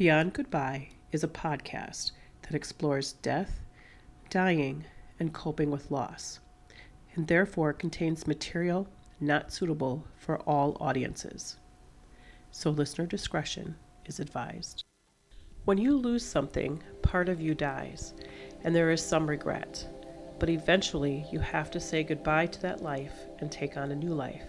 Beyond 0.00 0.32
Goodbye 0.32 0.88
is 1.12 1.22
a 1.22 1.28
podcast 1.28 2.12
that 2.40 2.54
explores 2.54 3.12
death, 3.12 3.60
dying, 4.30 4.86
and 5.18 5.34
coping 5.34 5.70
with 5.70 5.90
loss, 5.90 6.40
and 7.14 7.28
therefore 7.28 7.74
contains 7.74 8.26
material 8.26 8.88
not 9.20 9.52
suitable 9.52 10.06
for 10.16 10.38
all 10.48 10.78
audiences. 10.80 11.58
So, 12.50 12.70
listener 12.70 13.04
discretion 13.04 13.76
is 14.06 14.20
advised. 14.20 14.84
When 15.66 15.76
you 15.76 15.98
lose 15.98 16.24
something, 16.24 16.82
part 17.02 17.28
of 17.28 17.42
you 17.42 17.54
dies, 17.54 18.14
and 18.64 18.74
there 18.74 18.90
is 18.90 19.04
some 19.04 19.28
regret. 19.28 19.86
But 20.38 20.48
eventually, 20.48 21.26
you 21.30 21.40
have 21.40 21.70
to 21.72 21.78
say 21.78 22.04
goodbye 22.04 22.46
to 22.46 22.62
that 22.62 22.82
life 22.82 23.26
and 23.40 23.52
take 23.52 23.76
on 23.76 23.92
a 23.92 23.96
new 23.96 24.14
life. 24.14 24.46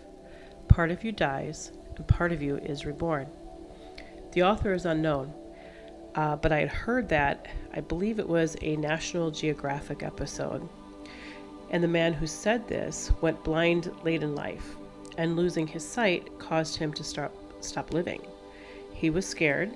Part 0.70 0.92
of 0.92 1.04
you 1.04 1.12
dies, 1.12 1.74
and 1.98 2.08
part 2.08 2.32
of 2.32 2.42
you 2.42 2.56
is 2.56 2.86
reborn. 2.86 3.28
The 4.32 4.44
author 4.44 4.72
is 4.72 4.86
unknown, 4.86 5.34
uh, 6.16 6.36
but 6.36 6.52
I 6.52 6.60
had 6.60 6.70
heard 6.70 7.10
that, 7.10 7.48
I 7.74 7.82
believe 7.82 8.20
it 8.20 8.28
was 8.28 8.58
a 8.62 8.76
National 8.76 9.32
Geographic 9.32 10.04
episode. 10.04 10.68
And 11.70 11.82
the 11.82 11.88
man 11.88 12.14
who 12.14 12.28
said 12.28 12.68
this 12.68 13.12
went 13.22 13.44
blind 13.44 13.92
late 14.04 14.24
in 14.24 14.36
life, 14.36 14.76
and 15.18 15.36
losing 15.36 15.68
his 15.68 15.88
sight 15.88 16.38
caused 16.38 16.76
him 16.76 16.92
to 16.94 17.04
stop, 17.04 17.34
stop 17.62 17.94
living. 17.94 18.22
He 18.94 19.10
was 19.10 19.26
scared 19.26 19.72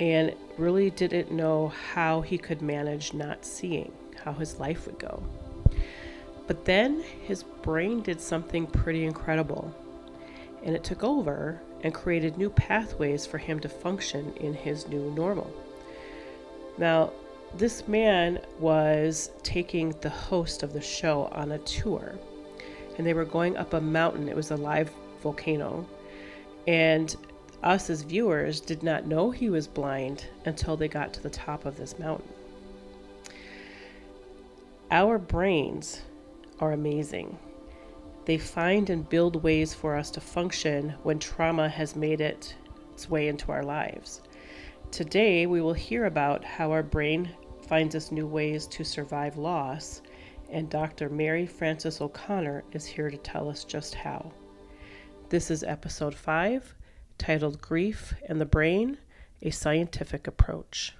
and 0.00 0.34
really 0.58 0.90
didn't 0.90 1.32
know 1.32 1.72
how 1.92 2.20
he 2.20 2.38
could 2.38 2.62
manage 2.62 3.14
not 3.14 3.44
seeing, 3.44 3.90
how 4.22 4.32
his 4.32 4.60
life 4.60 4.86
would 4.86 4.98
go. 4.98 5.22
But 6.46 6.64
then 6.64 7.02
his 7.22 7.42
brain 7.42 8.00
did 8.00 8.20
something 8.20 8.66
pretty 8.66 9.04
incredible, 9.04 9.74
and 10.62 10.74
it 10.74 10.84
took 10.84 11.02
over 11.02 11.60
and 11.82 11.94
created 11.94 12.36
new 12.36 12.50
pathways 12.50 13.26
for 13.26 13.38
him 13.38 13.60
to 13.60 13.68
function 13.68 14.32
in 14.36 14.54
his 14.54 14.88
new 14.88 15.10
normal. 15.12 15.52
Now, 16.76 17.12
this 17.54 17.88
man 17.88 18.40
was 18.58 19.30
taking 19.42 19.90
the 20.00 20.10
host 20.10 20.62
of 20.62 20.72
the 20.72 20.80
show 20.80 21.26
on 21.32 21.52
a 21.52 21.58
tour, 21.58 22.18
and 22.96 23.06
they 23.06 23.14
were 23.14 23.24
going 23.24 23.56
up 23.56 23.72
a 23.72 23.80
mountain. 23.80 24.28
It 24.28 24.36
was 24.36 24.50
a 24.50 24.56
live 24.56 24.90
volcano, 25.22 25.86
and 26.66 27.14
us 27.62 27.90
as 27.90 28.02
viewers 28.02 28.60
did 28.60 28.82
not 28.82 29.06
know 29.06 29.30
he 29.30 29.50
was 29.50 29.66
blind 29.66 30.26
until 30.44 30.76
they 30.76 30.88
got 30.88 31.12
to 31.14 31.22
the 31.22 31.30
top 31.30 31.64
of 31.64 31.76
this 31.76 31.98
mountain. 31.98 32.28
Our 34.90 35.18
brains 35.18 36.02
are 36.60 36.72
amazing. 36.72 37.38
They 38.28 38.36
find 38.36 38.90
and 38.90 39.08
build 39.08 39.42
ways 39.42 39.72
for 39.72 39.96
us 39.96 40.10
to 40.10 40.20
function 40.20 40.94
when 41.02 41.18
trauma 41.18 41.66
has 41.66 41.96
made 41.96 42.20
it 42.20 42.54
its 42.92 43.08
way 43.08 43.28
into 43.28 43.50
our 43.50 43.62
lives. 43.62 44.20
Today, 44.90 45.46
we 45.46 45.62
will 45.62 45.72
hear 45.72 46.04
about 46.04 46.44
how 46.44 46.70
our 46.70 46.82
brain 46.82 47.30
finds 47.66 47.94
us 47.94 48.12
new 48.12 48.26
ways 48.26 48.66
to 48.66 48.84
survive 48.84 49.38
loss, 49.38 50.02
and 50.50 50.68
Dr. 50.68 51.08
Mary 51.08 51.46
Frances 51.46 52.02
O'Connor 52.02 52.64
is 52.72 52.84
here 52.84 53.08
to 53.08 53.16
tell 53.16 53.48
us 53.48 53.64
just 53.64 53.94
how. 53.94 54.30
This 55.30 55.50
is 55.50 55.64
episode 55.64 56.14
5 56.14 56.74
titled 57.16 57.62
Grief 57.62 58.12
and 58.28 58.38
the 58.38 58.44
Brain 58.44 58.98
A 59.40 59.48
Scientific 59.48 60.26
Approach. 60.26 60.94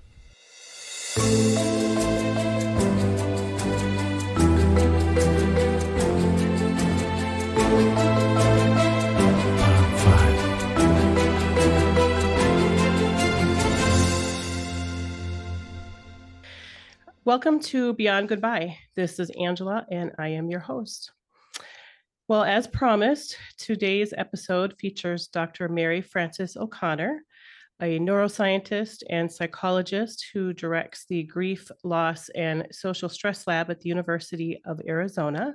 Welcome 17.28 17.60
to 17.60 17.92
Beyond 17.92 18.30
Goodbye. 18.30 18.78
This 18.96 19.18
is 19.18 19.30
Angela, 19.38 19.84
and 19.90 20.12
I 20.18 20.28
am 20.28 20.48
your 20.48 20.60
host. 20.60 21.12
Well, 22.27 22.42
as 22.42 22.66
promised, 22.66 23.36
today's 23.58 24.14
episode 24.16 24.74
features 24.78 25.28
Dr. 25.28 25.68
Mary 25.68 26.00
Frances 26.00 26.56
O'Connor, 26.56 27.22
a 27.83 27.98
neuroscientist 27.98 29.02
and 29.11 29.30
psychologist 29.30 30.28
who 30.33 30.55
directs 30.55 31.05
the 31.05 31.24
Grief, 31.24 31.70
Loss, 31.84 32.30
and 32.30 32.67
Social 32.72 33.11
Stress 33.11 33.46
Lab 33.46 33.70
at 33.70 33.80
the 33.80 33.90
University 33.90 34.58
of 34.64 34.80
Arizona 34.88 35.55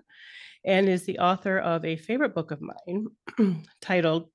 and 0.63 0.88
is 0.88 1.06
the 1.06 1.17
author 1.17 1.57
of 1.57 1.83
a 1.85 1.95
favorite 1.95 2.35
book 2.35 2.51
of 2.51 2.62
mine 2.62 3.07
titled 3.81 4.29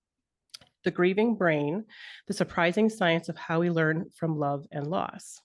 The 0.82 0.90
Grieving 0.90 1.36
Brain 1.36 1.84
The 2.26 2.34
Surprising 2.34 2.88
Science 2.88 3.28
of 3.28 3.36
How 3.36 3.60
We 3.60 3.70
Learn 3.70 4.06
from 4.16 4.40
Love 4.40 4.66
and 4.72 4.88
Loss. 4.88 5.40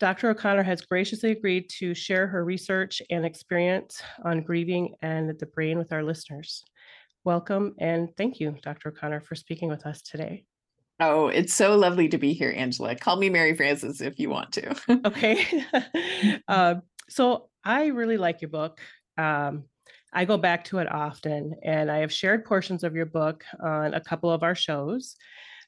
Dr. 0.00 0.30
O'Connor 0.30 0.62
has 0.62 0.80
graciously 0.80 1.30
agreed 1.30 1.68
to 1.78 1.92
share 1.92 2.26
her 2.26 2.42
research 2.42 3.02
and 3.10 3.26
experience 3.26 4.02
on 4.24 4.40
grieving 4.40 4.94
and 5.02 5.38
the 5.38 5.44
brain 5.44 5.76
with 5.76 5.92
our 5.92 6.02
listeners. 6.02 6.64
Welcome 7.24 7.74
and 7.78 8.08
thank 8.16 8.40
you, 8.40 8.56
Dr. 8.62 8.88
O'Connor, 8.88 9.20
for 9.20 9.34
speaking 9.34 9.68
with 9.68 9.84
us 9.84 10.00
today. 10.00 10.46
Oh, 11.00 11.28
it's 11.28 11.52
so 11.52 11.76
lovely 11.76 12.08
to 12.08 12.16
be 12.16 12.32
here, 12.32 12.52
Angela. 12.56 12.94
Call 12.96 13.16
me 13.16 13.28
Mary 13.28 13.54
Frances 13.54 14.00
if 14.00 14.18
you 14.18 14.30
want 14.30 14.52
to. 14.52 14.74
okay. 15.06 15.46
uh, 16.48 16.76
so 17.10 17.50
I 17.62 17.88
really 17.88 18.16
like 18.16 18.40
your 18.40 18.50
book. 18.50 18.80
Um, 19.18 19.64
I 20.14 20.24
go 20.24 20.38
back 20.38 20.64
to 20.66 20.78
it 20.78 20.90
often, 20.90 21.56
and 21.62 21.90
I 21.90 21.98
have 21.98 22.12
shared 22.12 22.46
portions 22.46 22.84
of 22.84 22.96
your 22.96 23.06
book 23.06 23.44
on 23.62 23.92
a 23.92 24.00
couple 24.00 24.30
of 24.30 24.42
our 24.42 24.54
shows. 24.54 25.16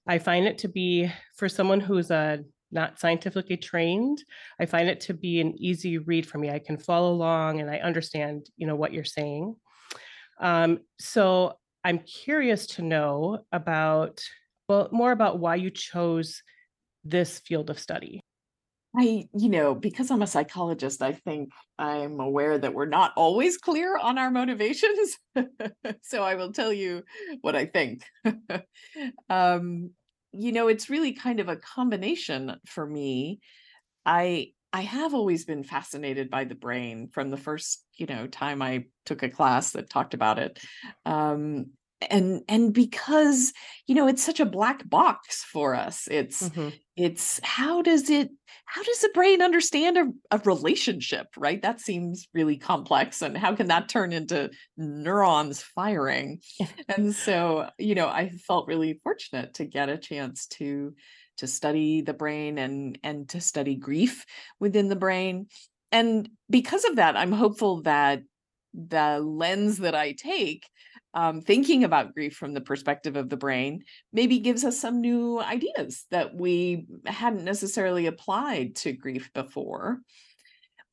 I 0.06 0.18
find 0.18 0.46
it 0.46 0.56
to 0.58 0.68
be 0.68 1.12
for 1.36 1.50
someone 1.50 1.80
who's 1.80 2.10
a 2.10 2.44
not 2.72 2.98
scientifically 2.98 3.56
trained 3.56 4.22
i 4.60 4.66
find 4.66 4.88
it 4.88 5.00
to 5.00 5.14
be 5.14 5.40
an 5.40 5.54
easy 5.58 5.98
read 5.98 6.26
for 6.26 6.38
me 6.38 6.50
i 6.50 6.58
can 6.58 6.76
follow 6.76 7.12
along 7.12 7.60
and 7.60 7.70
i 7.70 7.78
understand 7.78 8.46
you 8.56 8.66
know 8.66 8.76
what 8.76 8.92
you're 8.92 9.04
saying 9.04 9.54
um, 10.40 10.80
so 10.98 11.54
i'm 11.84 11.98
curious 12.00 12.66
to 12.66 12.82
know 12.82 13.44
about 13.52 14.22
well 14.68 14.88
more 14.92 15.12
about 15.12 15.38
why 15.38 15.54
you 15.54 15.70
chose 15.70 16.42
this 17.04 17.38
field 17.40 17.70
of 17.70 17.78
study 17.78 18.20
I, 18.94 19.26
you 19.34 19.48
know, 19.48 19.74
because 19.74 20.10
I'm 20.10 20.20
a 20.20 20.26
psychologist, 20.26 21.00
I 21.00 21.12
think 21.12 21.50
I'm 21.78 22.20
aware 22.20 22.58
that 22.58 22.74
we're 22.74 22.84
not 22.84 23.12
always 23.16 23.56
clear 23.56 23.96
on 23.96 24.18
our 24.18 24.30
motivations. 24.30 25.16
so 26.02 26.22
I 26.22 26.34
will 26.34 26.52
tell 26.52 26.72
you 26.72 27.02
what 27.40 27.56
I 27.56 27.64
think. 27.64 28.02
um, 29.30 29.92
you 30.32 30.52
know, 30.52 30.68
it's 30.68 30.90
really 30.90 31.12
kind 31.12 31.40
of 31.40 31.48
a 31.48 31.56
combination 31.56 32.56
for 32.66 32.86
me. 32.86 33.40
I 34.04 34.52
I 34.72 34.82
have 34.82 35.14
always 35.14 35.44
been 35.44 35.64
fascinated 35.64 36.30
by 36.30 36.44
the 36.44 36.54
brain 36.54 37.08
from 37.12 37.28
the 37.30 37.36
first, 37.36 37.84
you 37.94 38.06
know, 38.06 38.26
time 38.26 38.62
I 38.62 38.86
took 39.04 39.22
a 39.22 39.28
class 39.28 39.72
that 39.72 39.90
talked 39.90 40.14
about 40.14 40.38
it. 40.38 40.58
Um, 41.04 41.66
and 42.10 42.42
and 42.48 42.72
because 42.72 43.52
you 43.86 43.94
know 43.94 44.08
it's 44.08 44.22
such 44.22 44.40
a 44.40 44.44
black 44.44 44.88
box 44.88 45.44
for 45.44 45.74
us 45.74 46.08
it's 46.10 46.48
mm-hmm. 46.48 46.70
It's 46.96 47.40
how 47.42 47.82
does 47.82 48.10
it 48.10 48.30
how 48.66 48.82
does 48.82 49.00
the 49.00 49.10
brain 49.14 49.42
understand 49.42 49.96
a, 49.96 50.36
a 50.36 50.38
relationship 50.44 51.26
right? 51.36 51.60
That 51.62 51.80
seems 51.80 52.28
really 52.34 52.56
complex 52.56 53.22
and 53.22 53.36
how 53.36 53.54
can 53.54 53.68
that 53.68 53.88
turn 53.88 54.12
into 54.12 54.50
neurons 54.76 55.62
firing? 55.62 56.40
And 56.88 57.14
so 57.14 57.68
you 57.78 57.94
know 57.94 58.08
i 58.08 58.30
felt 58.30 58.68
really 58.68 59.00
fortunate 59.02 59.54
to 59.54 59.64
get 59.64 59.88
a 59.88 59.96
chance 59.96 60.46
to 60.48 60.94
to 61.38 61.46
study 61.46 62.02
the 62.02 62.14
brain 62.14 62.58
and 62.58 62.98
and 63.02 63.28
to 63.30 63.40
study 63.40 63.74
grief 63.76 64.26
within 64.60 64.88
the 64.88 64.96
brain. 64.96 65.46
And 65.90 66.28
because 66.50 66.84
of 66.84 66.96
that 66.96 67.16
i'm 67.16 67.32
hopeful 67.32 67.82
that 67.82 68.22
the 68.74 69.20
lens 69.20 69.78
that 69.78 69.94
i 69.94 70.12
take 70.12 70.66
um, 71.14 71.40
thinking 71.40 71.84
about 71.84 72.14
grief 72.14 72.34
from 72.34 72.54
the 72.54 72.60
perspective 72.60 73.16
of 73.16 73.28
the 73.28 73.36
brain 73.36 73.84
maybe 74.12 74.38
gives 74.38 74.64
us 74.64 74.80
some 74.80 75.00
new 75.00 75.40
ideas 75.40 76.06
that 76.10 76.34
we 76.34 76.86
hadn't 77.06 77.44
necessarily 77.44 78.06
applied 78.06 78.76
to 78.76 78.92
grief 78.92 79.30
before. 79.34 80.00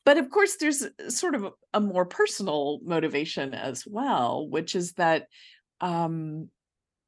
But 0.06 0.18
of 0.18 0.30
course, 0.30 0.58
there's 0.58 0.86
sort 1.10 1.36
of 1.36 1.54
a, 1.74 1.80
more 1.80 2.06
personal 2.06 2.80
motivation 2.84 3.54
as 3.54 3.86
well, 3.86 4.48
which 4.48 4.76
is 4.76 4.94
that, 4.94 5.28
um, 5.82 6.50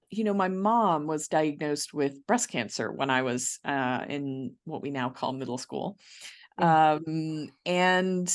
you 0.10 0.24
know, 0.24 0.34
my 0.34 0.50
mom 0.50 1.08
was 1.08 1.28
diagnosed 1.28 1.94
with 1.94 2.26
breast 2.28 2.50
cancer 2.50 2.92
when 2.92 3.10
I 3.10 3.24
was 3.24 3.60
uh, 3.66 4.06
in 4.08 4.56
what 4.66 4.82
we 4.82 4.92
now 4.92 5.10
call 5.10 5.34
middle 5.34 5.58
school. 5.58 5.98
Um, 6.58 7.50
and 7.66 8.34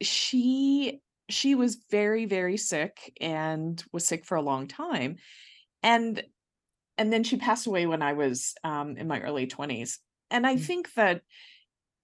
she 0.00 1.00
she 1.28 1.54
was 1.54 1.78
very 1.90 2.26
very 2.26 2.56
sick 2.56 3.12
and 3.20 3.82
was 3.92 4.06
sick 4.06 4.24
for 4.24 4.36
a 4.36 4.42
long 4.42 4.66
time 4.66 5.16
and 5.82 6.22
and 6.96 7.12
then 7.12 7.22
she 7.24 7.36
passed 7.36 7.66
away 7.66 7.86
when 7.86 8.02
i 8.02 8.12
was 8.12 8.54
um, 8.64 8.96
in 8.96 9.06
my 9.06 9.20
early 9.20 9.46
20s 9.46 9.98
and 10.30 10.46
i 10.46 10.54
mm-hmm. 10.54 10.64
think 10.64 10.92
that 10.94 11.22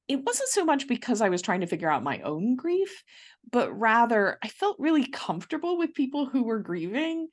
it 0.06 0.22
wasn't 0.22 0.48
so 0.48 0.64
much 0.64 0.86
because 0.88 1.20
i 1.20 1.28
was 1.28 1.42
trying 1.42 1.60
to 1.60 1.66
figure 1.66 1.90
out 1.90 2.02
my 2.02 2.20
own 2.20 2.56
grief 2.56 3.02
but 3.50 3.72
rather 3.78 4.38
i 4.42 4.48
felt 4.48 4.76
really 4.78 5.06
comfortable 5.06 5.78
with 5.78 5.94
people 5.94 6.26
who 6.26 6.44
were 6.44 6.58
grieving 6.58 7.28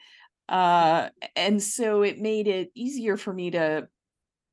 uh, 0.49 1.07
and 1.38 1.63
so 1.63 2.01
it 2.01 2.19
made 2.19 2.45
it 2.45 2.71
easier 2.75 3.15
for 3.15 3.31
me 3.31 3.51
to 3.51 3.88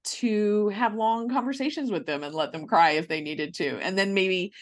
to 0.05 0.69
have 0.69 0.95
long 0.95 1.29
conversations 1.29 1.91
with 1.91 2.07
them 2.07 2.23
and 2.23 2.35
let 2.35 2.53
them 2.53 2.67
cry 2.67 2.93
if 2.93 3.09
they 3.09 3.21
needed 3.21 3.55
to. 3.55 3.79
And 3.81 3.99
then 3.99 4.15
maybe 4.15 4.53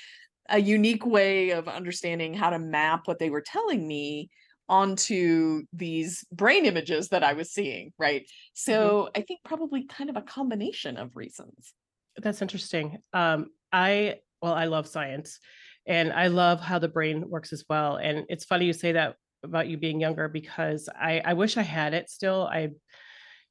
a 0.48 0.60
unique 0.60 1.06
way 1.06 1.50
of 1.50 1.68
understanding 1.68 2.34
how 2.34 2.50
to 2.50 2.58
map 2.58 3.02
what 3.06 3.18
they 3.18 3.30
were 3.30 3.40
telling 3.40 3.86
me 3.86 4.30
onto 4.68 5.62
these 5.72 6.24
brain 6.32 6.66
images 6.66 7.08
that 7.08 7.22
I 7.22 7.34
was 7.34 7.52
seeing, 7.52 7.92
right? 7.98 8.22
Mm-hmm. 8.22 8.72
So 8.72 9.10
I 9.14 9.20
think 9.20 9.40
probably 9.44 9.84
kind 9.86 10.10
of 10.10 10.16
a 10.16 10.22
combination 10.22 10.96
of 10.96 11.14
reasons. 11.14 11.74
That's 12.16 12.42
interesting. 12.42 12.98
Um, 13.12 13.50
I 13.72 14.16
well, 14.42 14.54
I 14.54 14.66
love 14.66 14.86
science, 14.86 15.38
and 15.86 16.12
I 16.12 16.28
love 16.28 16.60
how 16.60 16.78
the 16.78 16.88
brain 16.88 17.28
works 17.28 17.52
as 17.52 17.64
well. 17.68 17.96
And 17.96 18.24
it's 18.28 18.44
funny 18.44 18.66
you 18.66 18.72
say 18.72 18.92
that 18.92 19.16
about 19.44 19.68
you 19.68 19.76
being 19.76 20.00
younger 20.00 20.28
because 20.28 20.88
I 20.94 21.20
I 21.24 21.34
wish 21.34 21.56
I 21.56 21.62
had 21.62 21.94
it 21.94 22.10
still. 22.10 22.48
I 22.50 22.70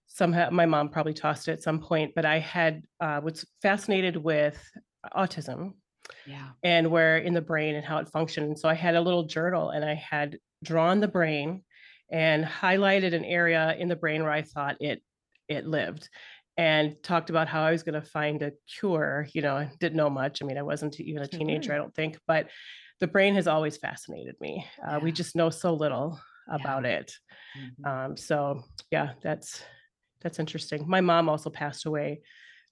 somehow 0.08 0.50
my 0.50 0.66
mom 0.66 0.90
probably 0.90 1.14
tossed 1.14 1.48
it 1.48 1.54
at 1.54 1.64
some 1.64 1.80
point, 1.80 2.14
but 2.16 2.26
I 2.26 2.40
had 2.40 2.84
uh, 3.00 3.22
was 3.24 3.46
fascinated 3.62 4.18
with 4.18 4.62
autism 5.16 5.74
Yeah. 6.26 6.54
and 6.64 6.92
where 6.92 7.18
in 7.18 7.34
the 7.34 7.42
brain 7.42 7.76
and 7.76 7.86
how 7.86 7.98
it 8.00 8.10
functioned. 8.10 8.60
So 8.60 8.70
I 8.70 8.74
had 8.74 8.96
a 8.96 9.02
little 9.02 9.24
journal 9.26 9.70
and 9.70 9.86
I 9.86 9.94
had 9.94 10.40
drawn 10.64 11.00
the 11.00 11.08
brain 11.08 11.64
and 12.12 12.46
highlighted 12.46 13.14
an 13.14 13.26
area 13.26 13.76
in 13.78 13.88
the 13.88 13.96
brain 13.96 14.24
where 14.24 14.32
I 14.32 14.42
thought 14.42 14.78
it 14.82 15.04
it 15.48 15.66
lived 15.66 16.10
and 16.58 17.02
talked 17.04 17.30
about 17.30 17.48
how 17.48 17.64
I 17.64 17.72
was 17.72 17.84
going 17.84 18.02
to 18.02 18.08
find 18.08 18.42
a 18.42 18.54
cure. 18.68 19.28
You 19.34 19.42
know, 19.42 19.58
I 19.58 19.72
didn't 19.80 19.98
know 19.98 20.10
much. 20.10 20.42
I 20.42 20.46
mean, 20.46 20.58
I 20.58 20.64
wasn't 20.64 21.00
even 21.00 21.22
a 21.22 21.28
teenager, 21.28 21.74
I 21.74 21.78
don't 21.78 21.94
think, 21.94 22.20
but 22.28 22.50
the 23.00 23.08
brain 23.08 23.36
has 23.36 23.48
always 23.48 23.78
fascinated 23.78 24.36
me. 24.40 24.66
Uh, 24.88 25.00
We 25.02 25.12
just 25.12 25.36
know 25.36 25.50
so 25.50 25.74
little 25.74 26.20
about 26.50 26.86
it. 26.86 27.14
Mhm. 27.56 27.86
Um, 27.86 28.18
so 28.18 28.64
yeah, 28.92 29.14
that's 29.22 29.64
that's 30.22 30.40
interesting. 30.40 30.88
My 30.88 31.02
mom 31.02 31.30
also 31.30 31.50
passed 31.50 31.86
away 31.86 32.22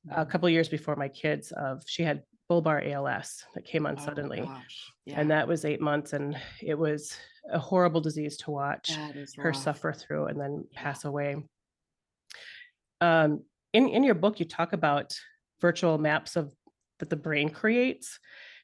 a 0.10 0.26
Mhm. 0.26 0.28
couple 0.28 0.50
years 0.50 0.70
before 0.70 0.96
my 0.98 1.10
kids 1.10 1.52
of 1.54 1.84
she 1.88 2.04
had 2.04 2.24
bulbar 2.62 2.86
ALS 2.92 3.46
that 3.56 3.66
came 3.66 3.86
on 3.86 3.96
Oh, 4.00 4.04
suddenly 4.06 4.42
gosh. 4.42 4.92
and 5.08 5.32
that 5.32 5.48
was 5.48 5.66
eight 5.66 5.82
months 5.82 6.14
and 6.14 6.38
it 6.62 6.78
was 6.78 7.16
a 7.52 7.60
horrible 7.60 8.02
disease 8.02 8.38
to 8.38 8.52
watch 8.52 8.92
her 9.38 9.50
rough. 9.50 9.56
suffer 9.56 9.92
through 9.94 10.26
and 10.28 10.40
then 10.40 10.66
Yeah. 10.72 10.82
pass 10.84 11.06
away 11.06 11.44
um, 13.02 13.44
in 13.74 13.90
in 13.90 14.04
your 14.04 14.16
book 14.16 14.40
you 14.40 14.46
talk 14.46 14.74
about 14.74 15.14
virtual 15.62 15.98
maps 15.98 16.36
of 16.36 16.54
that 17.00 17.10
the 17.10 17.16
brain 17.16 17.50
creates 17.50 18.20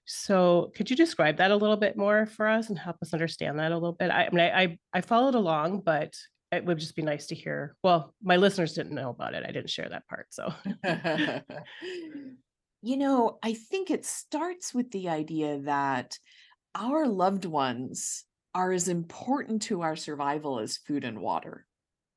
so 0.06 0.72
could 0.76 0.90
you 0.90 0.96
describe 0.96 1.38
that 1.38 1.52
a 1.52 1.56
little 1.56 1.78
bit 1.78 1.96
more 1.98 2.26
for 2.26 2.48
us 2.48 2.70
and 2.70 2.80
help 2.80 2.98
us 3.02 3.14
understand 3.14 3.60
that 3.60 3.72
a 3.72 3.76
little 3.76 3.94
bit 3.94 4.10
i, 4.12 4.26
I 4.26 4.30
mean 4.30 4.40
I, 4.42 4.62
I 4.64 4.78
i 4.94 5.02
followed 5.02 5.36
along 5.36 5.82
but 5.82 6.14
it 6.52 6.66
would 6.66 6.80
just 6.80 6.96
be 6.96 7.02
nice 7.04 7.28
to 7.28 7.36
hear 7.36 7.76
well 7.84 8.14
my 8.24 8.38
listeners 8.38 8.74
didn't 8.74 8.96
know 8.96 9.10
about 9.10 9.34
it 9.36 9.44
i 9.48 9.52
didn't 9.52 9.70
share 9.70 9.90
that 9.90 10.08
part 10.08 10.28
so 10.32 10.54
you 12.82 12.98
know, 12.98 13.40
I 13.44 13.54
think 13.54 13.90
it 13.92 14.06
starts 14.06 14.74
with 14.74 14.92
the 14.92 15.10
idea 15.10 15.60
that 15.62 16.18
our 16.76 17.08
loved 17.08 17.46
ones 17.46 18.26
are 18.56 18.72
as 18.74 18.88
important 18.90 19.64
to 19.64 19.82
our 19.82 19.96
survival 19.96 20.60
as 20.60 20.78
food 20.78 21.04
and 21.06 21.22
water, 21.22 21.68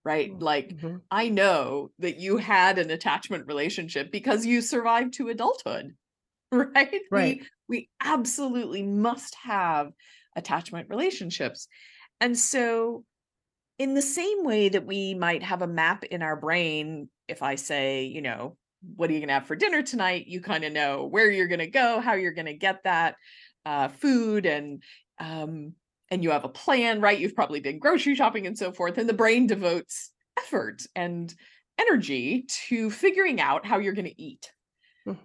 right? 0.04 0.34
Mm, 0.34 0.40
Like, 0.40 0.76
Mhm. 0.82 1.02
I 1.10 1.28
know 1.30 1.92
that 2.00 2.18
you 2.18 2.38
had 2.38 2.78
an 2.78 2.90
attachment 2.90 3.46
relationship 3.48 4.12
because 4.12 4.46
you 4.46 4.62
survived 4.62 5.14
to 5.14 5.30
adulthood, 5.30 5.96
right? 6.52 7.02
Right. 7.10 7.38
We, 7.38 7.48
we 7.68 7.90
absolutely 8.00 8.82
must 8.84 9.36
have 9.36 9.92
attachment 10.36 10.90
relationships. 10.90 11.68
And 12.20 12.38
so, 12.38 13.04
in 13.78 13.94
the 13.94 14.02
same 14.02 14.44
way 14.44 14.68
that 14.68 14.86
we 14.86 15.14
might 15.14 15.42
have 15.42 15.62
a 15.62 15.66
map 15.66 16.04
in 16.04 16.22
our 16.22 16.36
brain, 16.36 17.10
if 17.28 17.42
I 17.42 17.56
say, 17.56 18.04
you 18.04 18.22
know, 18.22 18.56
what 18.96 19.10
are 19.10 19.12
you 19.12 19.20
going 19.20 19.28
to 19.28 19.34
have 19.34 19.46
for 19.46 19.56
dinner 19.56 19.82
tonight? 19.82 20.26
You 20.26 20.40
kind 20.40 20.64
of 20.64 20.72
know 20.72 21.06
where 21.06 21.30
you're 21.30 21.48
going 21.48 21.60
to 21.60 21.70
go, 21.70 22.00
how 22.00 22.14
you're 22.14 22.32
going 22.32 22.46
to 22.46 22.54
get 22.54 22.84
that 22.84 23.16
uh, 23.64 23.88
food, 23.88 24.46
and 24.46 24.82
um, 25.18 25.74
and 26.10 26.22
you 26.22 26.30
have 26.30 26.44
a 26.44 26.48
plan, 26.48 27.00
right? 27.00 27.18
You've 27.18 27.36
probably 27.36 27.60
been 27.60 27.78
grocery 27.78 28.14
shopping 28.14 28.46
and 28.46 28.58
so 28.58 28.72
forth, 28.72 28.98
and 28.98 29.08
the 29.08 29.14
brain 29.14 29.46
devotes 29.46 30.10
effort 30.38 30.82
and 30.94 31.32
energy 31.78 32.46
to 32.68 32.90
figuring 32.90 33.40
out 33.40 33.66
how 33.66 33.78
you're 33.78 33.94
going 33.94 34.06
to 34.06 34.22
eat. 34.22 34.52
Mm. 35.06 35.18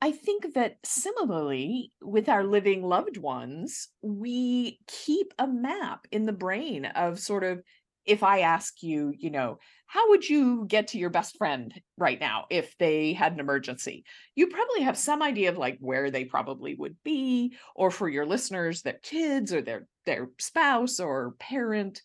I 0.00 0.12
think 0.12 0.54
that 0.54 0.76
similarly 0.84 1.92
with 2.02 2.28
our 2.28 2.44
living 2.44 2.82
loved 2.82 3.16
ones, 3.16 3.88
we 4.02 4.78
keep 4.86 5.32
a 5.38 5.46
map 5.46 6.06
in 6.12 6.26
the 6.26 6.32
brain 6.32 6.86
of 6.86 7.18
sort 7.18 7.44
of 7.44 7.62
if 8.04 8.22
I 8.22 8.40
ask 8.40 8.82
you, 8.82 9.12
you 9.16 9.30
know, 9.30 9.58
how 9.86 10.08
would 10.08 10.28
you 10.28 10.64
get 10.66 10.88
to 10.88 10.98
your 10.98 11.10
best 11.10 11.36
friend 11.36 11.72
right 11.98 12.18
now 12.18 12.46
if 12.50 12.76
they 12.78 13.12
had 13.12 13.32
an 13.32 13.40
emergency? 13.40 14.04
You 14.34 14.48
probably 14.48 14.82
have 14.82 14.96
some 14.96 15.22
idea 15.22 15.50
of 15.50 15.58
like 15.58 15.78
where 15.80 16.10
they 16.10 16.24
probably 16.24 16.74
would 16.74 16.96
be, 17.04 17.54
or 17.76 17.90
for 17.90 18.08
your 18.08 18.26
listeners, 18.26 18.82
their 18.82 18.98
kids 19.02 19.52
or 19.52 19.60
their 19.60 19.86
their 20.06 20.30
spouse 20.38 20.98
or 20.98 21.34
parent. 21.38 22.02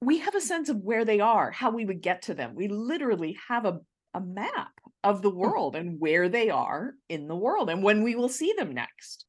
We 0.00 0.18
have 0.18 0.34
a 0.34 0.38
mm. 0.38 0.42
sense 0.42 0.68
of 0.68 0.78
where 0.78 1.04
they 1.04 1.20
are, 1.20 1.50
how 1.50 1.70
we 1.70 1.84
would 1.84 2.02
get 2.02 2.22
to 2.22 2.34
them. 2.34 2.54
We 2.54 2.68
literally 2.68 3.36
have 3.48 3.66
a, 3.66 3.80
a 4.14 4.20
map 4.20 4.72
of 5.04 5.22
the 5.22 5.30
mm. 5.30 5.36
world 5.36 5.76
and 5.76 6.00
where 6.00 6.28
they 6.28 6.50
are 6.50 6.94
in 7.08 7.28
the 7.28 7.36
world 7.36 7.68
and 7.68 7.82
when 7.82 8.02
we 8.02 8.14
will 8.14 8.28
see 8.28 8.54
them 8.56 8.74
next. 8.74 9.26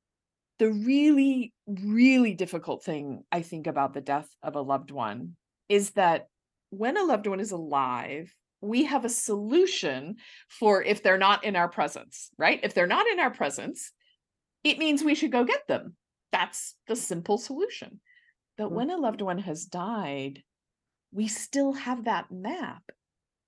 The 0.60 0.72
really, 0.72 1.52
really 1.68 2.36
difficult 2.36 2.84
thing 2.84 3.24
I 3.32 3.42
think 3.42 3.66
about 3.66 3.94
the 3.94 4.02
death 4.02 4.30
of 4.44 4.56
a 4.56 4.62
loved 4.62 4.92
one 4.92 5.36
is 5.74 5.92
that 5.92 6.28
when 6.70 6.98
a 6.98 7.04
loved 7.04 7.26
one 7.26 7.40
is 7.40 7.52
alive, 7.52 8.32
we 8.62 8.84
have 8.84 9.06
a 9.06 9.10
solution 9.10 10.18
for 10.48 10.84
if 10.84 11.02
they're 11.02 11.18
not 11.18 11.44
in 11.44 11.56
our 11.56 11.68
presence, 11.68 12.30
right? 12.38 12.60
If 12.62 12.76
they're 12.76 12.96
not 12.98 13.08
in 13.08 13.20
our 13.20 13.32
presence, 13.32 13.92
it 14.64 14.78
means 14.78 15.04
we 15.04 15.16
should 15.16 15.32
go 15.32 15.44
get 15.44 15.68
them. 15.68 15.96
That's 16.32 16.76
the 16.88 16.96
simple 16.96 17.40
solution. 17.40 18.02
But 18.56 18.70
Mm. 18.70 18.76
when 18.76 18.90
a 18.92 18.98
loved 18.98 19.22
one 19.22 19.40
has 19.40 19.66
died, 19.66 20.44
we 21.12 21.28
still 21.28 21.74
have 21.74 22.04
that 22.04 22.32
map. 22.32 22.84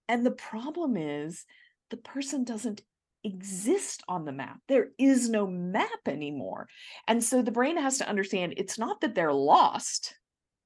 And 0.07 0.25
the 0.25 0.31
problem 0.31 0.97
is 0.97 1.45
the 1.91 1.97
person 1.97 2.43
doesn't 2.43 2.81
exist 3.23 4.03
on 4.07 4.25
the 4.25 4.31
map. 4.31 4.59
There 4.67 4.89
is 4.97 5.29
no 5.29 5.45
map 5.47 6.07
anymore. 6.07 6.67
And 7.07 7.23
so 7.23 7.41
the 7.41 7.51
brain 7.51 7.77
has 7.77 7.99
to 7.99 8.09
understand 8.09 8.55
it's 8.57 8.79
not 8.79 9.01
that 9.01 9.13
they're 9.13 9.33
lost. 9.55 10.15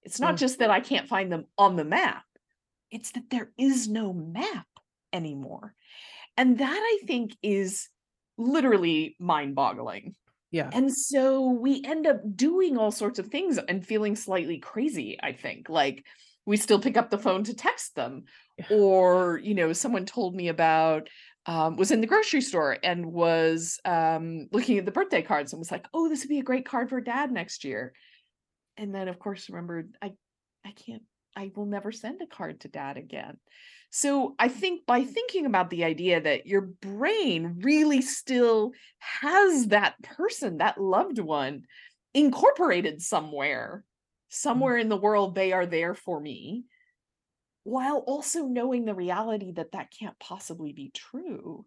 It's 0.04 0.20
not 0.20 0.38
just 0.38 0.60
that 0.60 0.70
I 0.70 0.80
can't 0.80 1.08
find 1.08 1.32
them 1.32 1.46
on 1.58 1.76
the 1.76 1.84
map. 1.84 2.24
It's 2.92 3.12
that 3.12 3.30
there 3.30 3.52
is 3.58 3.88
no 3.88 4.14
map 4.14 4.68
anymore. 5.14 5.74
And 6.38 6.58
that 6.60 6.80
I 6.82 7.06
think 7.06 7.36
is 7.44 7.90
literally 8.38 9.16
mind 9.20 9.56
boggling. 9.56 10.16
yeah 10.52 10.70
And 10.74 10.92
so 10.92 11.52
we 11.52 11.84
end 11.84 12.08
up 12.08 12.22
doing 12.36 12.78
all 12.78 12.92
sorts 12.92 13.20
of 13.20 13.28
things 13.28 13.58
and 13.58 13.86
feeling 13.86 14.16
slightly 14.16 14.58
crazy, 14.58 15.20
I 15.22 15.34
think. 15.34 15.70
Like 15.70 16.06
we 16.46 16.58
still 16.58 16.80
pick 16.80 16.98
up 16.98 17.10
the 17.10 17.18
phone 17.18 17.44
to 17.44 17.54
text 17.54 17.96
them. 17.96 18.24
Yeah. 18.58 18.66
Or, 18.72 19.40
you 19.44 19.54
know, 19.54 19.74
someone 19.74 20.06
told 20.06 20.36
me 20.36 20.48
about 20.48 21.10
um, 21.46 21.76
was 21.78 21.92
in 21.92 22.02
the 22.02 22.08
grocery 22.08 22.42
store 22.42 22.78
and 22.84 23.06
was 23.06 23.80
um, 23.86 24.48
looking 24.52 24.78
at 24.78 24.86
the 24.86 24.92
birthday 24.92 25.22
cards 25.22 25.52
and 25.52 25.60
was 25.60 25.72
like, 25.72 25.86
oh, 25.94 26.10
this 26.10 26.22
would 26.22 26.30
be 26.30 26.40
a 26.40 26.44
great 26.44 26.66
card 26.66 26.90
for 26.90 27.02
dad 27.02 27.32
next 27.32 27.64
year. 27.64 27.94
And 28.80 28.96
then 28.96 29.08
of 29.08 29.20
course 29.20 29.50
remembered 29.50 29.96
I 30.02 30.14
I 30.66 30.72
can't 30.72 31.04
I 31.36 31.52
will 31.56 31.68
never 31.68 31.92
send 31.92 32.22
a 32.22 32.28
card 32.28 32.62
to 32.62 32.68
dad 32.70 32.98
again. 32.98 33.38
So 33.92 34.36
I 34.40 34.48
think 34.48 34.86
by 34.86 35.02
mm-hmm. 35.02 35.12
thinking 35.12 35.46
about 35.46 35.70
the 35.70 35.84
idea 35.84 36.22
that 36.22 36.48
your 36.48 36.62
brain 36.62 37.60
really 37.62 38.02
still 38.02 38.72
has 39.00 39.68
that 39.68 40.02
person, 40.02 40.58
that 40.58 40.82
loved 40.82 41.20
one 41.20 41.64
incorporated 42.14 43.02
somewhere, 43.02 43.84
somewhere 44.30 44.76
mm-hmm. 44.76 44.82
in 44.82 44.90
the 44.90 44.98
world, 44.98 45.36
they 45.36 45.52
are 45.54 45.66
there 45.66 45.94
for 45.94 46.20
me, 46.20 46.66
while 47.64 47.98
also 47.98 48.46
knowing 48.46 48.86
the 48.86 48.96
reality 48.96 49.52
that 49.54 49.74
that 49.74 49.94
can't 49.98 50.20
possibly 50.20 50.74
be 50.74 50.92
true, 50.94 51.66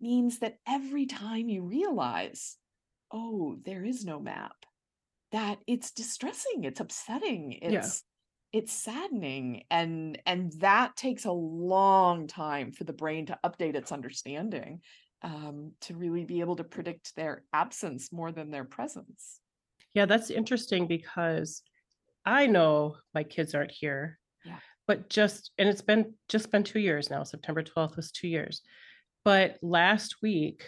means 0.00 0.40
that 0.40 0.58
every 0.66 1.06
time 1.06 1.48
you 1.48 1.62
realize, 1.62 2.56
oh, 3.12 3.58
there 3.64 3.84
is 3.84 4.04
no 4.04 4.20
map, 4.20 4.54
that 5.32 5.58
it's 5.66 5.90
distressing, 5.92 6.64
it's 6.64 6.80
upsetting, 6.80 7.58
Yeah. 7.62 7.78
it's 7.80 8.04
it's 8.50 8.72
saddening 8.72 9.64
and 9.70 10.22
and 10.24 10.52
that 10.60 10.96
takes 10.96 11.26
a 11.26 11.32
long 11.32 12.26
time 12.26 12.72
for 12.72 12.84
the 12.84 12.94
brain 12.94 13.26
to 13.26 13.38
update 13.44 13.74
its 13.74 13.92
understanding 13.92 14.80
um, 15.22 15.72
to 15.82 15.94
really 15.94 16.24
be 16.24 16.40
able 16.40 16.56
to 16.56 16.64
predict 16.64 17.14
their 17.14 17.44
absence 17.52 18.10
more 18.10 18.32
than 18.32 18.50
their 18.50 18.64
presence 18.64 19.40
Yeah, 19.94 20.06
that's 20.06 20.30
interesting 20.30 20.86
because 20.86 21.62
I 22.24 22.46
know 22.46 22.96
my 23.14 23.22
kids 23.24 23.54
aren't 23.54 23.70
here. 23.72 24.18
Yeah. 24.44 24.60
But 24.86 25.10
just 25.10 25.50
and 25.58 25.68
it's 25.68 25.82
been 25.82 26.14
just 26.28 26.50
been 26.50 26.64
2 26.64 26.78
years 26.80 27.10
now. 27.10 27.24
September 27.24 27.62
12th 27.62 27.96
was 27.96 28.12
2 28.12 28.28
years. 28.28 28.62
But 29.24 29.58
last 29.62 30.16
week 30.22 30.64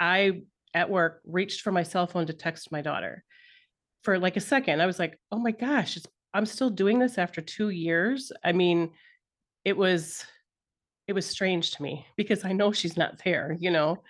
I 0.00 0.42
at 0.72 0.90
work 0.90 1.20
reached 1.26 1.60
for 1.60 1.70
my 1.72 1.82
cell 1.82 2.06
phone 2.06 2.26
to 2.26 2.32
text 2.32 2.72
my 2.72 2.80
daughter. 2.80 3.24
For 4.04 4.18
like 4.18 4.36
a 4.36 4.40
second, 4.40 4.80
I 4.82 4.86
was 4.86 4.98
like, 4.98 5.18
"Oh 5.32 5.38
my 5.38 5.50
gosh, 5.52 5.96
it's, 5.96 6.06
I'm 6.34 6.46
still 6.46 6.70
doing 6.70 6.98
this 6.98 7.18
after 7.18 7.40
2 7.40 7.70
years." 7.70 8.30
I 8.44 8.52
mean, 8.52 8.92
it 9.64 9.76
was 9.76 10.26
it 11.08 11.14
was 11.14 11.26
strange 11.26 11.72
to 11.72 11.82
me 11.82 12.06
because 12.16 12.44
I 12.44 12.52
know 12.52 12.72
she's 12.72 12.96
not 12.96 13.22
there, 13.24 13.56
you 13.60 13.70
know. 13.70 14.02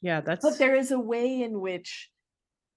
Yeah, 0.00 0.20
that's 0.20 0.42
But 0.42 0.58
there 0.58 0.74
is 0.74 0.90
a 0.90 0.98
way 1.00 1.42
in 1.42 1.60
which, 1.60 2.10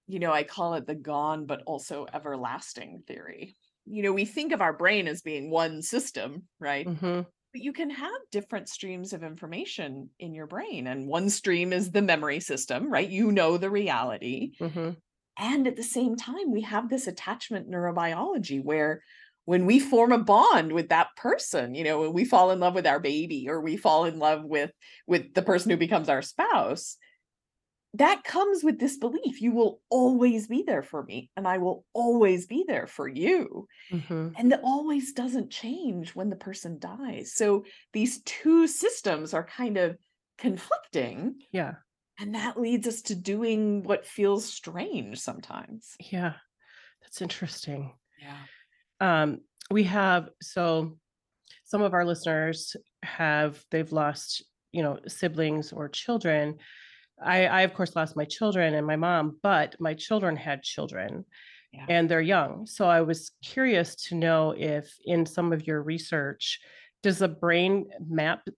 you 0.06 0.18
know, 0.18 0.32
I 0.32 0.44
call 0.44 0.74
it 0.74 0.86
the 0.86 0.94
gone 0.94 1.46
but 1.46 1.62
also 1.66 2.06
everlasting 2.12 3.04
theory. 3.06 3.56
You 3.86 4.02
know, 4.04 4.12
we 4.12 4.24
think 4.24 4.52
of 4.52 4.62
our 4.62 4.72
brain 4.76 5.08
as 5.08 5.22
being 5.22 5.50
one 5.50 5.82
system, 5.82 6.48
right? 6.60 6.92
hmm 6.92 7.26
But 7.52 7.62
you 7.62 7.72
can 7.72 7.90
have 7.90 8.12
different 8.32 8.68
streams 8.68 9.12
of 9.12 9.24
information 9.24 10.10
in 10.18 10.34
your 10.34 10.46
brain. 10.48 10.86
And 10.88 11.08
one 11.08 11.30
stream 11.30 11.72
is 11.72 11.92
the 11.92 12.02
memory 12.02 12.40
system, 12.40 12.90
right? 12.92 13.08
You 13.08 13.32
know 13.32 13.58
the 13.58 13.70
reality. 13.70 14.52
hmm 14.60 14.96
And 15.38 15.66
at 15.66 15.76
the 15.76 15.82
same 15.82 16.16
time, 16.16 16.50
we 16.50 16.62
have 16.62 16.88
this 16.88 17.06
attachment 17.06 17.70
neurobiology 17.70 18.62
where 18.62 19.02
when 19.44 19.66
we 19.66 19.78
form 19.78 20.12
a 20.12 20.18
bond 20.18 20.72
with 20.72 20.88
that 20.88 21.08
person, 21.16 21.74
you 21.74 21.84
know, 21.84 22.00
when 22.00 22.12
we 22.12 22.24
fall 22.24 22.50
in 22.50 22.58
love 22.60 22.74
with 22.74 22.86
our 22.86 22.98
baby 22.98 23.48
or 23.48 23.60
we 23.60 23.76
fall 23.76 24.04
in 24.04 24.18
love 24.18 24.44
with 24.44 24.72
with 25.06 25.34
the 25.34 25.42
person 25.42 25.70
who 25.70 25.76
becomes 25.76 26.08
our 26.08 26.22
spouse, 26.22 26.96
that 27.94 28.24
comes 28.24 28.62
with 28.62 28.78
this 28.78 28.98
belief 28.98 29.40
you 29.40 29.52
will 29.52 29.80
always 29.88 30.48
be 30.48 30.62
there 30.62 30.82
for 30.82 31.02
me 31.02 31.30
and 31.36 31.48
I 31.48 31.58
will 31.58 31.84
always 31.94 32.46
be 32.46 32.64
there 32.66 32.86
for 32.86 33.08
you. 33.08 33.66
hmm 33.90 34.28
And 34.36 34.52
that 34.52 34.60
always 34.62 35.12
doesn't 35.12 35.50
change 35.50 36.14
when 36.14 36.30
the 36.30 36.36
person 36.36 36.78
dies. 36.78 37.32
So 37.34 37.64
these 37.92 38.22
two 38.22 38.66
systems 38.66 39.32
are 39.32 39.46
kind 39.46 39.78
of 39.78 39.96
conflicting. 40.38 41.40
Yeah. 41.52 41.76
And 42.18 42.34
that 42.34 42.58
leads 42.58 42.86
us 42.86 43.02
to 43.02 43.14
doing 43.14 43.82
what 43.82 44.06
feels 44.06 44.44
strange 44.44 45.18
sometimes. 45.18 45.94
Yeah. 46.00 46.34
That's 47.02 47.20
interesting. 47.22 47.92
Yeah. 48.20 48.36
Um, 49.00 49.40
we 49.70 49.84
have 49.84 50.30
so 50.40 50.96
some 51.64 51.82
of 51.82 51.92
our 51.92 52.04
listeners 52.04 52.74
have 53.02 53.62
they've 53.70 53.92
lost, 53.92 54.44
you 54.72 54.82
know, 54.82 54.98
siblings 55.06 55.72
or 55.72 55.88
children. 55.88 56.56
I, 57.22 57.46
I 57.46 57.60
of 57.62 57.74
course 57.74 57.94
lost 57.96 58.16
my 58.16 58.24
children 58.24 58.74
and 58.74 58.86
my 58.86 58.96
mom, 58.96 59.38
but 59.42 59.76
my 59.80 59.94
children 59.94 60.36
had 60.36 60.62
children 60.62 61.24
Yeah. 61.72 61.86
and 61.88 62.08
they're 62.08 62.20
young. 62.22 62.66
So 62.66 62.86
I 62.88 63.02
was 63.02 63.30
curious 63.42 63.94
to 64.06 64.14
know 64.14 64.52
if 64.56 64.94
in 65.04 65.26
some 65.26 65.52
of 65.52 65.66
your 65.66 65.82
research, 65.82 66.60
does 67.02 67.18
the 67.18 67.28
brain 67.28 67.86
map 68.08 68.48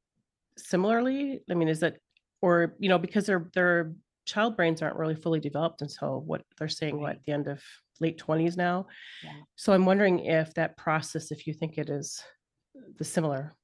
similarly? 0.57 1.41
I 1.51 1.55
mean, 1.55 1.69
is 1.69 1.83
it 1.83 2.01
or 2.43 2.75
you 2.79 2.89
know, 2.89 2.99
because 2.99 3.27
their 3.27 3.51
their 3.55 3.93
child 4.27 4.57
brains 4.57 4.83
aren't 4.83 4.97
really 4.97 5.15
fully 5.15 5.41
developed 5.41 5.81
until 5.83 6.21
what 6.21 6.43
they're 6.59 6.69
saying, 6.69 7.01
what 7.01 7.07
Right. 7.07 7.21
the 7.27 7.33
end 7.33 7.49
of 7.49 7.63
late 8.01 8.19
20s 8.19 8.57
now. 8.57 8.87
Yeah. 9.25 9.33
So 9.57 9.73
I'm 9.73 9.87
wondering 9.87 10.21
if 10.21 10.55
that 10.55 10.77
process, 10.77 11.33
if 11.33 11.47
you 11.47 11.55
think 11.55 11.79
it 11.79 11.89
is 11.89 12.23
uh, 12.77 12.83
the 12.99 13.05
similar. 13.05 13.55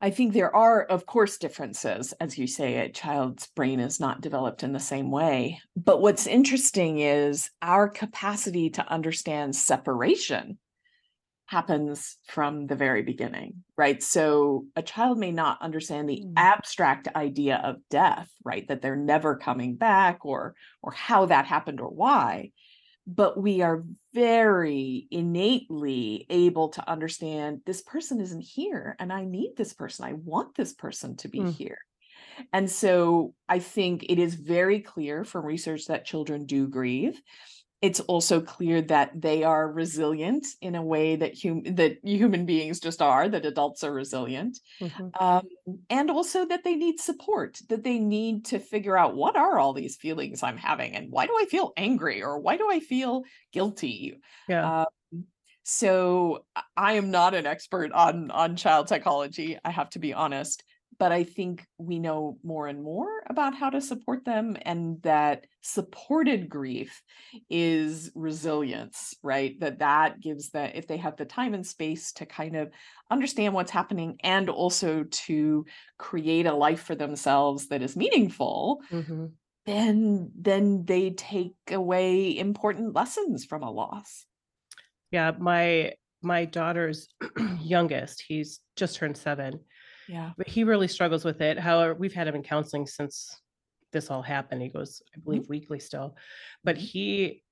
I 0.00 0.10
think 0.10 0.32
there 0.34 0.54
are, 0.54 0.82
of 0.82 1.06
course, 1.06 1.38
differences. 1.38 2.12
As 2.20 2.36
you 2.36 2.46
say, 2.46 2.76
a 2.78 2.90
child's 2.90 3.46
brain 3.56 3.80
is 3.80 4.00
not 4.00 4.20
developed 4.20 4.62
in 4.62 4.72
the 4.72 4.80
same 4.80 5.10
way. 5.10 5.60
But 5.76 6.02
what's 6.02 6.26
interesting 6.26 6.98
is 6.98 7.48
our 7.62 7.88
capacity 7.88 8.68
to 8.70 8.86
understand 8.92 9.56
separation 9.56 10.58
happens 11.46 12.16
from 12.26 12.66
the 12.66 12.76
very 12.76 13.02
beginning, 13.02 13.62
right? 13.76 14.02
So 14.02 14.66
a 14.76 14.82
child 14.82 15.18
may 15.18 15.30
not 15.30 15.60
understand 15.60 16.08
the 16.08 16.24
Mm. 16.24 16.36
abstract 16.36 17.08
idea 17.14 17.56
of 17.64 17.76
death, 17.90 18.30
right? 18.44 18.66
That 18.68 18.82
they're 18.82 18.96
never 18.96 19.36
coming 19.36 19.76
back 19.76 20.24
or 20.24 20.54
or 20.82 20.92
how 20.92 21.26
that 21.26 21.46
happened 21.46 21.80
or 21.80 21.90
why. 21.90 22.52
But 23.06 23.40
we 23.40 23.62
are 23.62 23.84
very 24.14 25.08
innately 25.10 26.26
able 26.30 26.70
to 26.70 26.88
understand 26.90 27.62
this 27.66 27.82
person 27.82 28.20
isn't 28.20 28.42
here 28.42 28.96
and 28.98 29.12
I 29.12 29.24
need 29.26 29.54
this 29.56 29.74
person. 29.74 30.06
I 30.06 30.14
want 30.14 30.56
this 30.56 30.74
person 30.74 31.16
to 31.18 31.28
be 31.28 31.42
Mm. 31.42 31.58
here. 31.58 31.78
And 32.52 32.70
so 32.70 33.34
I 33.48 33.58
think 33.58 34.04
it 34.08 34.18
is 34.18 34.34
very 34.34 34.80
clear 34.80 35.24
from 35.24 35.44
research 35.46 35.86
that 35.86 36.04
children 36.06 36.46
do 36.46 36.68
grieve. 36.68 37.20
It's 37.82 38.00
also 38.00 38.40
clear 38.40 38.80
that 38.82 39.20
they 39.20 39.44
are 39.44 39.70
resilient 39.70 40.46
in 40.62 40.74
a 40.74 40.82
way 40.82 41.16
that 41.16 41.34
hum- 41.42 41.64
that 41.64 41.98
human 42.02 42.46
beings 42.46 42.80
just 42.80 43.02
are, 43.02 43.28
that 43.28 43.44
adults 43.44 43.84
are 43.84 43.92
resilient. 43.92 44.58
Mhm. 44.80 45.14
Um, 45.20 45.48
and 45.90 46.10
also 46.10 46.46
that 46.46 46.64
they 46.64 46.76
need 46.76 47.00
support, 47.00 47.60
that 47.68 47.84
they 47.84 47.98
need 47.98 48.46
to 48.46 48.58
figure 48.58 48.96
out 48.98 49.16
what 49.16 49.36
are 49.36 49.58
all 49.58 49.74
these 49.74 49.96
feelings 49.96 50.42
I'm 50.42 50.56
having 50.58 50.94
and 50.96 51.10
why 51.12 51.26
do 51.26 51.36
I 51.38 51.46
feel 51.46 51.72
angry 51.76 52.22
or 52.22 52.38
why 52.40 52.56
do 52.56 52.70
I 52.70 52.80
feel 52.80 53.24
guilty? 53.52 54.18
Yeah. 54.46 54.70
Um, 54.70 54.86
so 55.64 56.46
I- 56.56 56.62
I 56.76 56.92
am 56.94 57.10
not 57.10 57.34
an 57.34 57.46
expert 57.46 57.92
on 57.92 58.30
on 58.30 58.56
child 58.56 58.88
psychology, 58.88 59.58
I 59.64 59.70
have 59.70 59.90
to 59.90 59.98
be 59.98 60.12
honest, 60.14 60.64
but 60.98 61.12
I 61.12 61.24
think 61.24 61.66
we 61.78 61.98
know 61.98 62.38
more 62.42 62.66
and 62.66 62.82
more 62.82 63.22
about 63.28 63.54
how 63.54 63.70
to 63.70 63.80
support 63.80 64.24
them 64.24 64.56
and 64.62 65.02
that 65.02 65.46
supported 65.62 66.48
grief 66.48 67.02
is 67.50 68.10
resilience, 68.14 69.14
right? 69.22 69.58
That 69.60 69.78
that 69.80 70.20
gives 70.20 70.50
that 70.50 70.76
if 70.76 70.86
they 70.86 70.96
have 70.98 71.16
the 71.16 71.24
time 71.24 71.54
and 71.54 71.66
space 71.66 72.12
to 72.14 72.26
kind 72.26 72.56
of 72.56 72.72
understand 73.10 73.54
what's 73.54 73.70
happening 73.70 74.18
and 74.22 74.48
also 74.50 75.04
to 75.04 75.64
create 75.98 76.46
a 76.46 76.54
life 76.54 76.82
for 76.82 76.94
themselves 76.94 77.68
that 77.68 77.82
is 77.82 77.96
meaningful, 77.96 78.80
Mhm. 78.90 79.36
then 79.66 80.30
then 80.34 80.84
they 80.84 81.10
take 81.10 81.56
away 81.70 82.36
important 82.38 82.94
lessons 82.94 83.44
from 83.44 83.62
a 83.62 83.70
loss. 83.70 84.26
Yeah. 85.10 85.32
My 85.38 85.94
my 86.22 86.44
daughter's 86.46 87.08
youngest, 87.60 88.24
he's 88.26 88.60
just 88.76 88.96
turned 88.96 89.16
seven, 89.16 89.60
Yeah. 90.08 90.30
but 90.36 90.48
he 90.48 90.64
really 90.64 90.88
struggles 90.88 91.24
with 91.24 91.40
it. 91.40 91.58
However, 91.58 91.94
we've 91.94 92.12
had 92.12 92.28
him 92.28 92.34
in 92.34 92.42
counseling 92.42 92.86
since 92.86 93.40
this 93.92 94.10
all 94.10 94.22
happened. 94.22 94.62
He 94.62 94.68
goes, 94.68 95.02
I 95.06 95.18
mm-hmm. 95.18 95.24
believe, 95.24 95.48
weekly 95.48 95.80
still. 95.80 96.16
But 96.62 96.76
he 96.76 97.42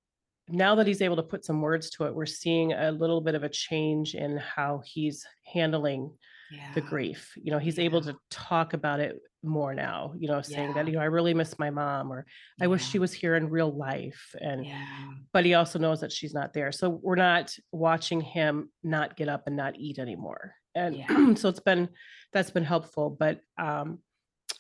now 0.49 0.75
that 0.75 0.87
he's 0.87 1.03
able 1.03 1.17
to 1.17 1.23
put 1.23 1.45
some 1.45 1.61
words 1.61 1.89
to 1.91 2.05
it, 2.05 2.15
we're 2.15 2.27
seeing 2.27 2.73
a 2.73 2.91
little 2.91 3.21
bit 3.21 3.35
of 3.35 3.45
a 3.45 3.49
change 3.49 4.15
in 4.15 4.37
how 4.37 4.83
he's 4.85 5.25
handling 5.45 6.13
Yeah. 6.51 6.73
the 6.75 6.81
grief. 6.81 7.33
You 7.37 7.53
know, 7.53 7.59
he's 7.59 7.79
able 7.79 8.03
to 8.03 8.17
talk 8.31 8.75
about 8.75 9.01
it 9.01 9.21
more 9.43 9.75
now, 9.75 10.15
you 10.17 10.29
know, 10.29 10.41
saying 10.41 10.73
that, 10.75 10.87
you 10.87 10.95
know, 10.95 11.01
I 11.01 11.05
really 11.07 11.35
miss 11.35 11.59
my 11.59 11.71
mom 11.71 12.13
or 12.13 12.27
I 12.61 12.67
wish 12.69 12.87
she 12.89 12.99
was 12.99 13.13
here 13.13 13.35
in 13.35 13.49
real 13.51 13.71
life. 13.77 14.35
And 14.41 14.65
Yeah. 14.67 14.87
but 15.33 15.45
he 15.45 15.55
also 15.55 15.79
knows 15.79 16.01
that 16.01 16.13
she's 16.13 16.35
not 16.35 16.53
there. 16.53 16.71
So 16.73 16.89
we're 16.91 17.17
not 17.17 17.57
watching 17.73 18.21
him 18.21 18.71
not 18.83 19.17
get 19.17 19.29
up 19.29 19.45
and 19.47 19.57
not 19.57 19.77
eat 19.77 19.99
anymore. 19.99 20.55
And 20.75 20.97
Yeah. 20.97 21.07
so 21.35 21.49
it's 21.49 21.61
been 21.61 21.89
that's 22.33 22.51
been 22.51 22.65
helpful, 22.65 23.11
but 23.11 23.41
um 23.59 23.99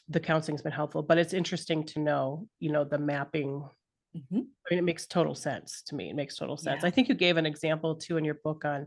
the 0.09 0.21
counseling's 0.21 0.63
been 0.63 0.73
helpful. 0.73 1.03
But 1.03 1.19
it's 1.19 1.33
interesting 1.33 1.85
to 1.87 2.01
know, 2.01 2.49
you 2.59 2.73
know, 2.73 2.85
the 2.85 2.99
mapping. 2.99 3.69
Mhm. 4.17 4.41
I 4.67 4.67
mean, 4.71 4.79
it 4.79 4.83
makes 4.85 5.07
total 5.07 5.35
sense 5.35 5.83
to 5.87 5.95
me. 5.95 6.11
It 6.11 6.17
makes 6.17 6.37
total 6.37 6.57
sense. 6.57 6.83
Yeah. 6.83 6.89
I 6.89 6.91
think 6.91 7.09
you 7.09 7.15
gave 7.15 7.37
an 7.37 7.47
example 7.47 7.95
too 7.97 8.17
in 8.17 8.25
your 8.25 8.39
book 8.45 8.65
on 8.65 8.87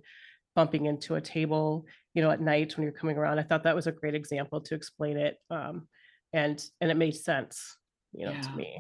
bumping 0.56 0.86
into 0.86 1.16
a 1.16 1.22
table, 1.22 1.86
you 2.14 2.22
know, 2.22 2.32
at 2.32 2.42
night 2.42 2.76
when 2.76 2.84
you're 2.84 2.92
coming 2.92 3.18
around. 3.18 3.40
I 3.40 3.44
thought 3.44 3.64
that 3.64 3.76
was 3.76 3.88
a 3.88 3.92
great 3.92 4.16
example 4.16 4.62
to 4.62 4.76
explain 4.76 5.18
it. 5.18 5.38
Um, 5.50 5.88
and 6.34 6.64
and 6.82 6.92
it 6.92 6.98
made 6.98 7.16
sense, 7.16 7.78
you 8.14 8.26
know, 8.26 8.34
to 8.42 8.52
me. 8.56 8.78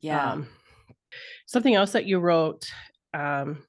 Yeah. 0.00 0.32
Um, 0.32 0.48
something 1.46 1.74
else 1.74 1.92
that 1.92 2.06
you 2.06 2.18
wrote 2.18 2.66
um, 3.14 3.62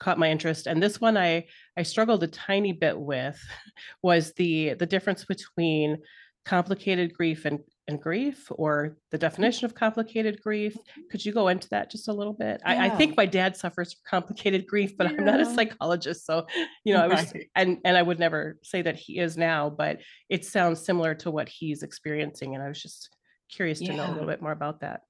caught 0.00 0.18
my 0.18 0.30
interest, 0.30 0.66
and 0.66 0.82
this 0.82 1.00
one 1.00 1.16
I 1.16 1.46
I 1.76 1.82
struggled 1.82 2.22
a 2.22 2.28
tiny 2.28 2.72
bit 2.72 2.98
with 2.98 3.40
was 4.02 4.32
the 4.34 4.74
the 4.74 4.86
difference 4.86 5.24
between 5.24 5.98
complicated 6.44 7.12
grief 7.14 7.44
and 7.44 7.60
and 7.88 8.00
grief, 8.00 8.46
or 8.50 8.96
the 9.10 9.16
mm. 9.16 9.22
definition 9.22 9.64
of 9.64 9.74
complicated 9.74 10.40
grief. 10.42 10.74
Mm-hmm. 10.74 11.00
Could 11.10 11.24
you 11.24 11.32
go 11.32 11.48
into 11.48 11.68
that 11.70 11.90
just 11.90 12.08
a 12.08 12.12
little 12.12 12.34
bit? 12.34 12.60
I, 12.64 12.86
I 12.86 12.90
think 12.90 13.16
my 13.16 13.26
dad 13.26 13.56
suffers 13.56 13.94
from 13.94 14.02
complicated 14.20 14.66
grief, 14.66 14.96
but 14.96 15.06
I'm 15.06 15.24
not 15.24 15.40
a 15.40 15.46
psychologist, 15.54 16.26
so 16.26 16.46
you 16.84 16.94
know 16.94 17.02
I 17.02 17.08
was 17.08 17.32
and 17.56 17.78
and 17.84 17.96
I 17.96 18.02
would 18.02 18.18
never 18.18 18.58
say 18.62 18.82
that 18.82 18.96
he 18.96 19.18
is 19.18 19.36
now, 19.36 19.70
but 19.70 20.00
it 20.28 20.44
sounds 20.44 20.84
similar 20.84 21.14
to 21.16 21.30
what 21.30 21.48
he's 21.48 21.82
experiencing, 21.82 22.54
and 22.54 22.62
I 22.62 22.68
was 22.68 22.80
just 22.80 23.10
curious 23.50 23.80
to 23.80 23.92
know 23.92 24.06
a 24.06 24.12
little 24.12 24.28
bit 24.28 24.42
more 24.42 24.52
about 24.52 24.80
that. 24.80 25.00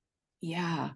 Yeah. 0.40 0.90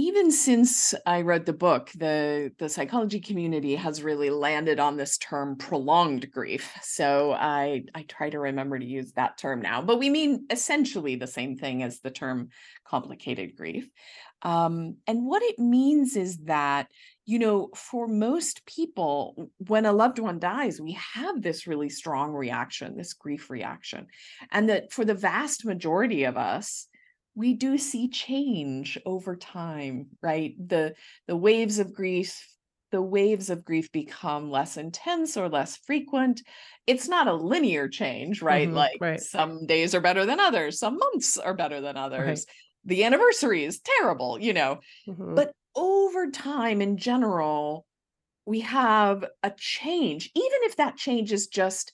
Even 0.00 0.30
since 0.30 0.94
I 1.04 1.20
wrote 1.20 1.44
the 1.44 1.52
book, 1.52 1.90
the 1.94 2.50
the 2.58 2.70
psychology 2.70 3.20
community 3.20 3.74
has 3.74 4.02
really 4.02 4.30
landed 4.30 4.80
on 4.80 4.96
this 4.96 5.18
term 5.18 5.56
prolonged 5.56 6.30
grief. 6.30 6.72
So 6.80 7.32
I 7.32 7.84
I 7.94 8.04
try 8.04 8.30
to 8.30 8.38
remember 8.38 8.78
to 8.78 8.84
use 8.84 9.12
that 9.12 9.36
term 9.36 9.60
now, 9.60 9.82
but 9.82 9.98
we 9.98 10.08
mean 10.08 10.46
essentially 10.48 11.16
the 11.16 11.26
same 11.26 11.58
thing 11.58 11.82
as 11.82 12.00
the 12.00 12.10
term 12.10 12.48
complicated 12.86 13.54
grief. 13.56 13.90
Um, 14.40 14.96
and 15.06 15.26
what 15.26 15.42
it 15.42 15.58
means 15.58 16.16
is 16.16 16.38
that, 16.44 16.86
you 17.26 17.38
know, 17.38 17.68
for 17.74 18.08
most 18.08 18.64
people, 18.64 19.50
when 19.58 19.84
a 19.84 19.92
loved 19.92 20.18
one 20.18 20.38
dies, 20.38 20.80
we 20.80 20.96
have 21.14 21.42
this 21.42 21.66
really 21.66 21.90
strong 21.90 22.32
reaction, 22.32 22.96
this 22.96 23.12
grief 23.12 23.50
reaction. 23.50 24.06
And 24.50 24.70
that 24.70 24.92
for 24.94 25.04
the 25.04 25.12
vast 25.14 25.66
majority 25.66 26.24
of 26.24 26.38
us, 26.38 26.88
we 27.40 27.54
do 27.54 27.78
see 27.78 28.08
change 28.08 28.98
over 29.06 29.36
time 29.36 30.10
right 30.22 30.54
the 30.68 30.94
the 31.26 31.36
waves 31.36 31.78
of 31.78 31.94
grief 31.94 32.46
the 32.92 33.02
waves 33.02 33.50
of 33.50 33.64
grief 33.64 33.90
become 33.92 34.50
less 34.50 34.76
intense 34.76 35.36
or 35.36 35.48
less 35.48 35.76
frequent. 35.76 36.42
It's 36.88 37.06
not 37.06 37.28
a 37.28 37.32
linear 37.34 37.88
change, 37.88 38.42
right? 38.42 38.72
Mhm, 38.72 38.74
Like 38.74 39.00
right. 39.00 39.26
some 39.30 39.64
days 39.66 39.94
are 39.94 40.00
better 40.00 40.26
than 40.26 40.40
others, 40.40 40.80
some 40.80 40.96
months 40.98 41.36
are 41.38 41.54
better 41.54 41.80
than 41.80 41.96
Right. 42.16 42.40
others. 42.40 42.46
The 42.84 43.04
anniversary 43.04 43.64
is 43.64 43.80
terrible, 43.80 44.40
you 44.40 44.52
know. 44.52 44.80
Mhm. 45.06 45.40
But 45.40 45.52
over 45.76 46.30
time, 46.30 46.82
in 46.82 46.96
general, 46.96 47.86
we 48.46 48.60
have 48.60 49.24
a 49.42 49.52
change, 49.58 50.30
even 50.34 50.58
if 50.64 50.76
that 50.76 50.96
change 50.96 51.32
is 51.32 51.46
just 51.48 51.92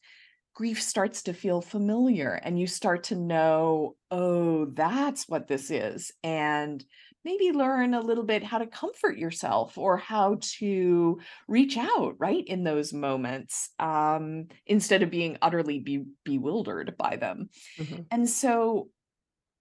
grief 0.57 0.81
starts 0.81 1.23
to 1.25 1.35
feel 1.35 1.61
familiar 1.61 2.41
and 2.43 2.59
you 2.59 2.67
start 2.67 3.05
to 3.05 3.15
know, 3.15 3.95
oh, 4.11 4.65
that's 4.65 5.29
what 5.29 5.47
this 5.47 5.71
is. 5.71 6.13
And 6.25 6.83
maybe 7.27 7.53
learn 7.53 7.93
a 7.93 8.01
little 8.01 8.25
bit 8.25 8.43
how 8.43 8.57
to 8.57 8.67
comfort 8.67 9.19
yourself 9.19 9.77
or 9.77 9.99
how 9.99 10.39
to 10.41 11.21
reach 11.47 11.77
out, 11.77 12.15
right, 12.19 12.43
in 12.47 12.65
those 12.65 12.95
moments 12.95 13.69
um, 13.79 14.47
instead 14.65 15.03
of 15.03 15.11
being 15.11 15.37
utterly 15.43 15.79
be- 15.79 16.07
bewildered 16.25 16.97
by 16.97 17.17
them. 17.17 17.51
Mhm. 17.79 18.07
And 18.11 18.27
so 18.27 18.89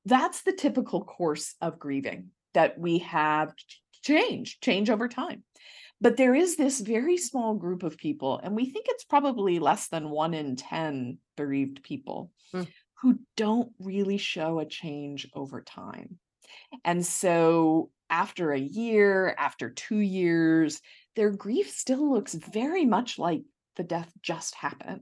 that's 0.05 0.43
the 0.43 0.53
typical 0.53 1.03
course 1.03 1.55
of 1.59 1.77
grieving 1.77 2.29
that 2.53 2.79
we 2.79 2.99
have 2.99 3.53
change, 4.01 4.61
change 4.61 4.89
over 4.89 5.09
time. 5.09 5.43
But 6.01 6.17
there 6.17 6.35
is 6.35 6.55
this 6.57 6.79
very 6.81 7.17
small 7.17 7.55
group 7.55 7.83
of 7.83 7.97
people, 7.97 8.39
and 8.43 8.55
we 8.55 8.69
think 8.69 8.85
it's 8.89 9.05
probably 9.05 9.59
less 9.59 9.87
than 9.87 10.09
one 10.09 10.33
in 10.33 10.55
10 10.55 11.17
bereaved 11.37 11.83
people 11.83 12.31
Mm. 12.53 12.67
who 13.01 13.19
don't 13.35 13.71
really 13.79 14.17
show 14.17 14.59
a 14.59 14.65
change 14.65 15.27
over 15.33 15.61
time. 15.61 16.19
And 16.83 17.05
so 17.05 17.89
after 18.09 18.51
a 18.51 18.59
year, 18.59 19.35
after 19.37 19.69
two 19.69 19.97
years, 19.99 20.81
their 21.15 21.31
grief 21.31 21.71
still 21.71 22.11
looks 22.13 22.33
very 22.35 22.85
much 22.85 23.17
like 23.17 23.41
the 23.75 23.83
death 23.83 24.11
just 24.21 24.55
happened. 24.55 25.01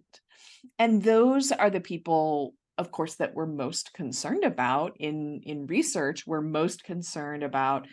And 0.80 1.04
those 1.04 1.52
are 1.52 1.70
the 1.70 1.82
people, 1.82 2.56
of 2.78 2.92
course, 2.92 3.16
that 3.16 3.36
we're 3.36 3.46
most 3.46 3.94
concerned 3.94 4.44
about 4.46 4.98
in, 5.00 5.42
in 5.44 5.68
research. 5.68 6.26
We're 6.26 6.42
most 6.42 6.84
concerned 6.84 7.44
about 7.44 7.88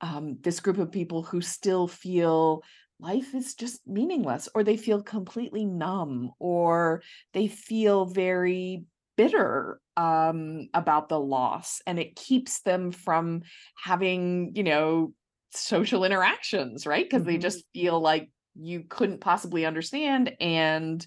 um, 0.00 0.38
this 0.40 0.60
group 0.60 0.78
of 0.78 0.90
people 0.92 1.22
who 1.22 1.40
still 1.40 1.88
feel 1.88 2.62
life 2.98 3.34
is 3.34 3.54
just 3.54 3.86
meaningless, 3.86 4.48
or 4.54 4.62
they 4.62 4.76
feel 4.76 5.02
completely 5.02 5.64
numb, 5.64 6.30
or 6.38 7.02
they 7.32 7.48
feel 7.48 8.06
very 8.06 8.84
bitter 9.16 9.80
um, 9.96 10.68
about 10.74 11.08
the 11.08 11.20
loss, 11.20 11.80
and 11.86 11.98
it 11.98 12.16
keeps 12.16 12.62
them 12.62 12.92
from 12.92 13.42
having, 13.76 14.54
you 14.54 14.62
know, 14.62 15.12
social 15.52 16.04
interactions, 16.04 16.86
right? 16.86 17.04
Because 17.04 17.24
they 17.24 17.36
Mhm. 17.36 17.38
just 17.38 17.64
feel 17.74 18.00
like 18.00 18.30
you 18.54 18.84
couldn't 18.88 19.20
possibly 19.20 19.64
understand, 19.64 20.34
and 20.40 21.06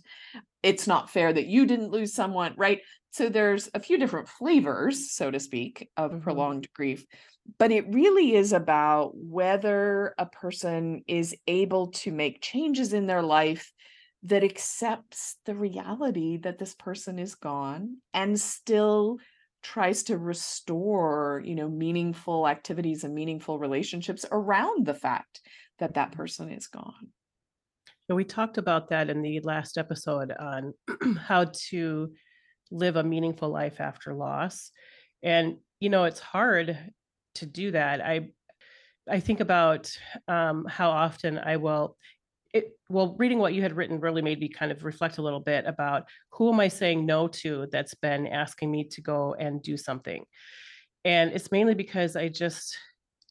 it's 0.63 0.87
not 0.87 1.09
fair 1.09 1.33
that 1.33 1.47
you 1.47 1.65
didn't 1.65 1.91
lose 1.91 2.13
someone, 2.13 2.53
right? 2.57 2.81
So 3.11 3.29
there's 3.29 3.69
a 3.73 3.79
few 3.79 3.97
different 3.97 4.29
flavors, 4.29 5.11
so 5.13 5.29
to 5.29 5.39
speak, 5.39 5.89
of 5.97 6.19
Mhm. 6.19 6.21
prolonged 6.21 6.67
grief 6.73 7.05
but 7.59 7.71
it 7.71 7.85
really 7.89 8.35
is 8.35 8.53
about 8.53 9.11
whether 9.15 10.13
a 10.17 10.25
person 10.25 11.03
is 11.07 11.35
able 11.47 11.87
to 11.87 12.11
make 12.11 12.41
changes 12.41 12.93
in 12.93 13.07
their 13.07 13.21
life 13.21 13.71
that 14.23 14.43
accepts 14.43 15.35
the 15.45 15.55
reality 15.55 16.37
that 16.37 16.57
this 16.57 16.73
person 16.73 17.19
is 17.19 17.35
gone 17.35 17.97
and 18.13 18.39
still 18.39 19.17
tries 19.61 20.03
to 20.03 20.17
restore 20.17 21.41
you 21.45 21.55
know 21.55 21.69
meaningful 21.69 22.47
activities 22.47 23.03
and 23.03 23.13
meaningful 23.13 23.59
relationships 23.59 24.25
around 24.31 24.85
the 24.85 24.93
fact 24.93 25.41
that 25.79 25.93
that 25.93 26.09
mm-hmm. 26.09 26.17
person 26.17 26.49
is 26.49 26.67
gone 26.67 27.09
Yeah, 28.09 28.15
we 28.15 28.25
talked 28.25 28.57
about 28.57 28.89
that 28.89 29.09
in 29.09 29.21
the 29.21 29.39
last 29.41 29.77
episode 29.77 30.33
on 30.37 30.73
how 31.17 31.51
to 31.69 32.11
live 32.71 32.95
a 32.95 33.03
meaningful 33.03 33.49
life 33.49 33.79
after 33.79 34.13
loss. 34.13 34.71
And 35.21 35.57
you 35.79 35.89
know, 35.89 36.05
it's 36.05 36.19
hard 36.19 36.77
to 37.35 37.45
do 37.45 37.71
that. 37.71 38.01
I 38.01 38.29
I 39.09 39.19
think 39.19 39.39
about 39.39 39.95
um, 40.27 40.65
how 40.69 40.89
often 40.89 41.37
I 41.37 41.57
will. 41.57 41.97
It, 42.53 42.77
well, 42.87 43.15
reading 43.17 43.39
what 43.39 43.55
you 43.55 43.63
had 43.63 43.75
written 43.75 43.99
really 43.99 44.21
made 44.21 44.39
me 44.39 44.47
kind 44.47 44.71
of 44.71 44.83
reflect 44.83 45.17
a 45.17 45.23
little 45.23 45.39
bit 45.39 45.65
about 45.65 46.03
who 46.29 46.53
am 46.53 46.59
I 46.59 46.67
saying 46.67 47.03
no 47.03 47.27
to 47.27 47.67
that's 47.71 47.95
been 47.95 48.27
asking 48.27 48.69
me 48.69 48.83
to 48.89 49.01
go 49.01 49.33
and 49.33 49.61
do 49.63 49.75
something. 49.75 50.23
And 51.03 51.31
it's 51.31 51.51
mainly 51.51 51.73
because 51.73 52.15
I 52.15 52.29
just 52.29 52.77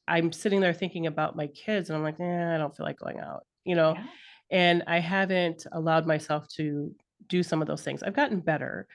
I'm 0.09 0.33
sitting 0.33 0.61
there 0.61 0.75
thinking 0.75 1.07
about 1.07 1.37
my 1.37 1.47
kids 1.47 1.89
and 1.89 1.97
I'm 1.97 2.03
like, 2.03 2.19
eh, 2.19 2.55
I 2.55 2.59
don't 2.59 2.77
feel 2.77 2.85
like 2.85 2.99
going 2.99 3.21
out, 3.21 3.47
you 3.65 3.77
know, 3.77 3.95
yeah 3.95 4.05
and 4.53 4.85
I 4.87 5.01
haven't 5.01 5.67
allowed 5.73 6.07
myself 6.07 6.47
to 6.57 6.95
do 7.27 7.43
some 7.43 7.63
of 7.63 7.67
those 7.67 7.83
things. 7.83 8.03
I've 8.03 8.15
gotten 8.15 8.41
better, 8.41 8.87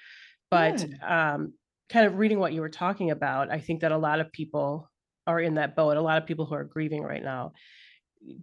but 0.51 0.85
um, 1.05 1.53
kind 1.89 2.05
of 2.05 2.19
reading 2.19 2.39
what 2.39 2.53
you 2.53 2.61
were 2.61 2.69
talking 2.69 3.09
about, 3.09 3.51
I 3.51 3.59
think 3.59 3.81
that 3.81 3.91
a 3.91 3.97
lot 3.97 4.19
of 4.19 4.31
people 4.31 4.89
are 5.27 5.39
in 5.39 5.55
that 5.55 5.75
boat. 5.75 5.97
A 5.97 6.01
lot 6.01 6.21
of 6.21 6.25
people 6.25 6.45
who 6.45 6.55
are 6.55 6.63
grieving 6.63 7.03
right 7.03 7.23
now 7.23 7.51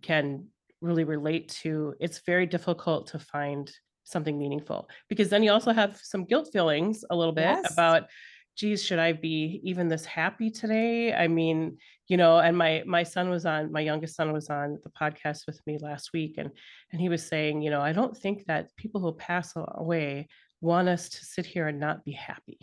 can 0.02 0.46
really 0.80 1.04
relate 1.04 1.48
to 1.48 1.94
it's 1.98 2.20
very 2.26 2.46
difficult 2.46 3.06
to 3.08 3.18
find 3.18 3.72
something 4.04 4.38
meaningful 4.38 4.88
because 5.08 5.30
then 5.30 5.42
you 5.42 5.50
also 5.50 5.72
have 5.72 5.98
some 6.02 6.24
guilt 6.24 6.48
feelings 6.52 7.04
a 7.10 7.16
little 7.16 7.32
bit 7.32 7.44
yes 7.44 7.72
about 7.72 8.04
geez 8.56 8.82
should 8.82 8.98
i 8.98 9.12
be 9.12 9.60
even 9.64 9.88
this 9.88 10.04
happy 10.04 10.50
today 10.50 11.14
i 11.14 11.26
mean 11.26 11.76
you 12.06 12.16
know 12.16 12.38
and 12.38 12.56
my 12.56 12.82
my 12.86 13.02
son 13.02 13.30
was 13.30 13.46
on 13.46 13.72
my 13.72 13.80
youngest 13.80 14.14
son 14.14 14.32
was 14.32 14.50
on 14.50 14.78
the 14.84 14.90
podcast 14.90 15.46
with 15.46 15.58
me 15.66 15.78
last 15.80 16.10
week 16.12 16.34
and 16.36 16.50
and 16.92 17.00
he 17.00 17.08
was 17.08 17.26
saying 17.26 17.62
you 17.62 17.70
know 17.70 17.80
i 17.80 17.92
don't 17.92 18.16
think 18.16 18.44
that 18.44 18.68
people 18.76 19.00
who 19.00 19.12
pass 19.12 19.54
away 19.56 20.28
want 20.60 20.88
us 20.88 21.08
to 21.08 21.24
sit 21.24 21.46
here 21.46 21.66
and 21.66 21.80
not 21.80 22.04
be 22.04 22.12
happy 22.12 22.58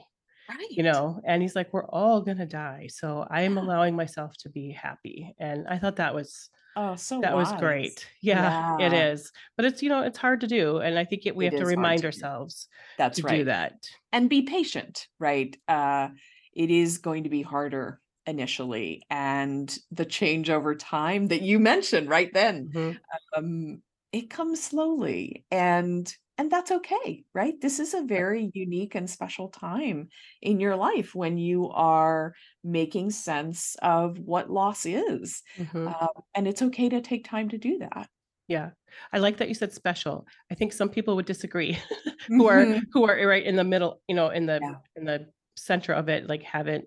you 0.70 0.84
right 0.84 0.94
know 0.94 1.20
and 1.26 1.42
he's 1.42 1.56
like 1.56 1.72
we're 1.74 1.86
all 1.88 2.22
going 2.22 2.38
to 2.38 2.46
die 2.46 2.88
so 2.92 3.26
i 3.30 3.42
am 3.42 3.58
yeah 3.58 3.62
allowing 3.64 3.96
myself 3.96 4.36
to 4.38 4.50
be 4.50 4.72
happy 4.72 5.34
and 5.40 5.68
i 5.68 5.78
thought 5.78 5.96
that 5.98 6.14
was 6.16 6.50
oh 6.76 6.96
so 6.96 7.20
that 7.22 7.36
was 7.36 7.50
wise. 7.52 7.60
great. 7.60 8.08
Yeah 8.22 8.78
it 8.80 8.94
yeah. 8.94 9.12
is 9.12 9.32
but 9.58 9.66
it's 9.66 9.82
you 9.84 9.90
know 9.90 10.02
it's 10.02 10.18
hard 10.18 10.42
to 10.42 10.48
do 10.48 10.78
and 10.78 10.98
i 10.98 11.04
think 11.06 11.26
it, 11.26 11.36
we 11.36 11.46
it 11.48 11.54
have 11.54 11.60
to 11.60 11.64
is 11.64 11.74
hard 11.74 11.78
remind 11.78 11.98
to 11.98 12.02
do. 12.04 12.08
ourselves 12.08 12.68
that's 12.98 13.18
to 13.18 13.22
do 13.24 13.28
right. 13.28 13.46
that. 13.46 13.74
And 14.14 14.30
be 14.30 14.42
patient, 14.44 15.08
right? 15.20 15.56
Uh, 15.68 16.10
it 16.54 16.70
is 16.70 16.98
going 16.98 17.24
to 17.24 17.30
be 17.30 17.42
harder 17.42 18.00
initially, 18.28 19.04
and 19.10 19.76
the 19.92 20.06
change 20.06 20.50
over 20.50 20.76
time 20.76 21.28
that 21.28 21.42
you 21.42 21.60
mentioned 21.60 22.10
right 22.10 22.32
then, 22.34 22.70
Mhm. 22.74 23.00
um, 23.36 23.82
it 24.12 24.30
comes 24.30 24.62
slowly, 24.62 25.46
and 25.50 26.14
and 26.42 26.52
that's 26.52 26.72
okay, 26.72 27.24
right? 27.36 27.60
This 27.62 27.80
is 27.80 27.94
a 27.94 28.02
very 28.04 28.50
unique 28.54 28.96
and 28.96 29.10
special 29.10 29.50
time 29.50 30.10
in 30.42 30.60
your 30.60 30.76
life 30.76 31.14
when 31.16 31.38
you 31.38 31.70
are 31.70 32.34
making 32.64 33.12
sense 33.12 33.76
of 33.84 34.18
what 34.20 34.50
loss 34.50 34.86
is, 34.86 35.44
Mhm. 35.56 35.96
um, 36.02 36.10
and 36.36 36.48
it's 36.48 36.62
okay 36.64 36.90
to 36.90 37.02
take 37.02 37.26
time 37.26 37.50
to 37.50 37.58
do 37.58 37.78
that. 37.80 38.10
yeah 38.48 38.72
i 39.14 39.20
like 39.20 39.38
that 39.38 39.48
you 39.48 39.54
said 39.54 39.72
special 39.72 40.26
i 40.52 40.56
think 40.56 40.74
some 40.74 40.90
people 40.90 41.16
would 41.16 41.26
disagree 41.26 41.78
who 42.38 42.48
are 42.48 42.66
Mhm. 42.66 42.82
who 42.92 43.08
are 43.08 43.28
right 43.28 43.46
in 43.46 43.56
the 43.56 43.64
middle 43.64 44.02
you 44.08 44.16
know 44.16 44.30
in 44.30 44.46
the 44.48 44.60
Yeah, 44.62 44.76
in 44.96 45.06
the 45.06 45.32
center 45.56 45.94
of 45.94 46.10
it 46.10 46.28
like 46.28 46.44
haven't 46.44 46.86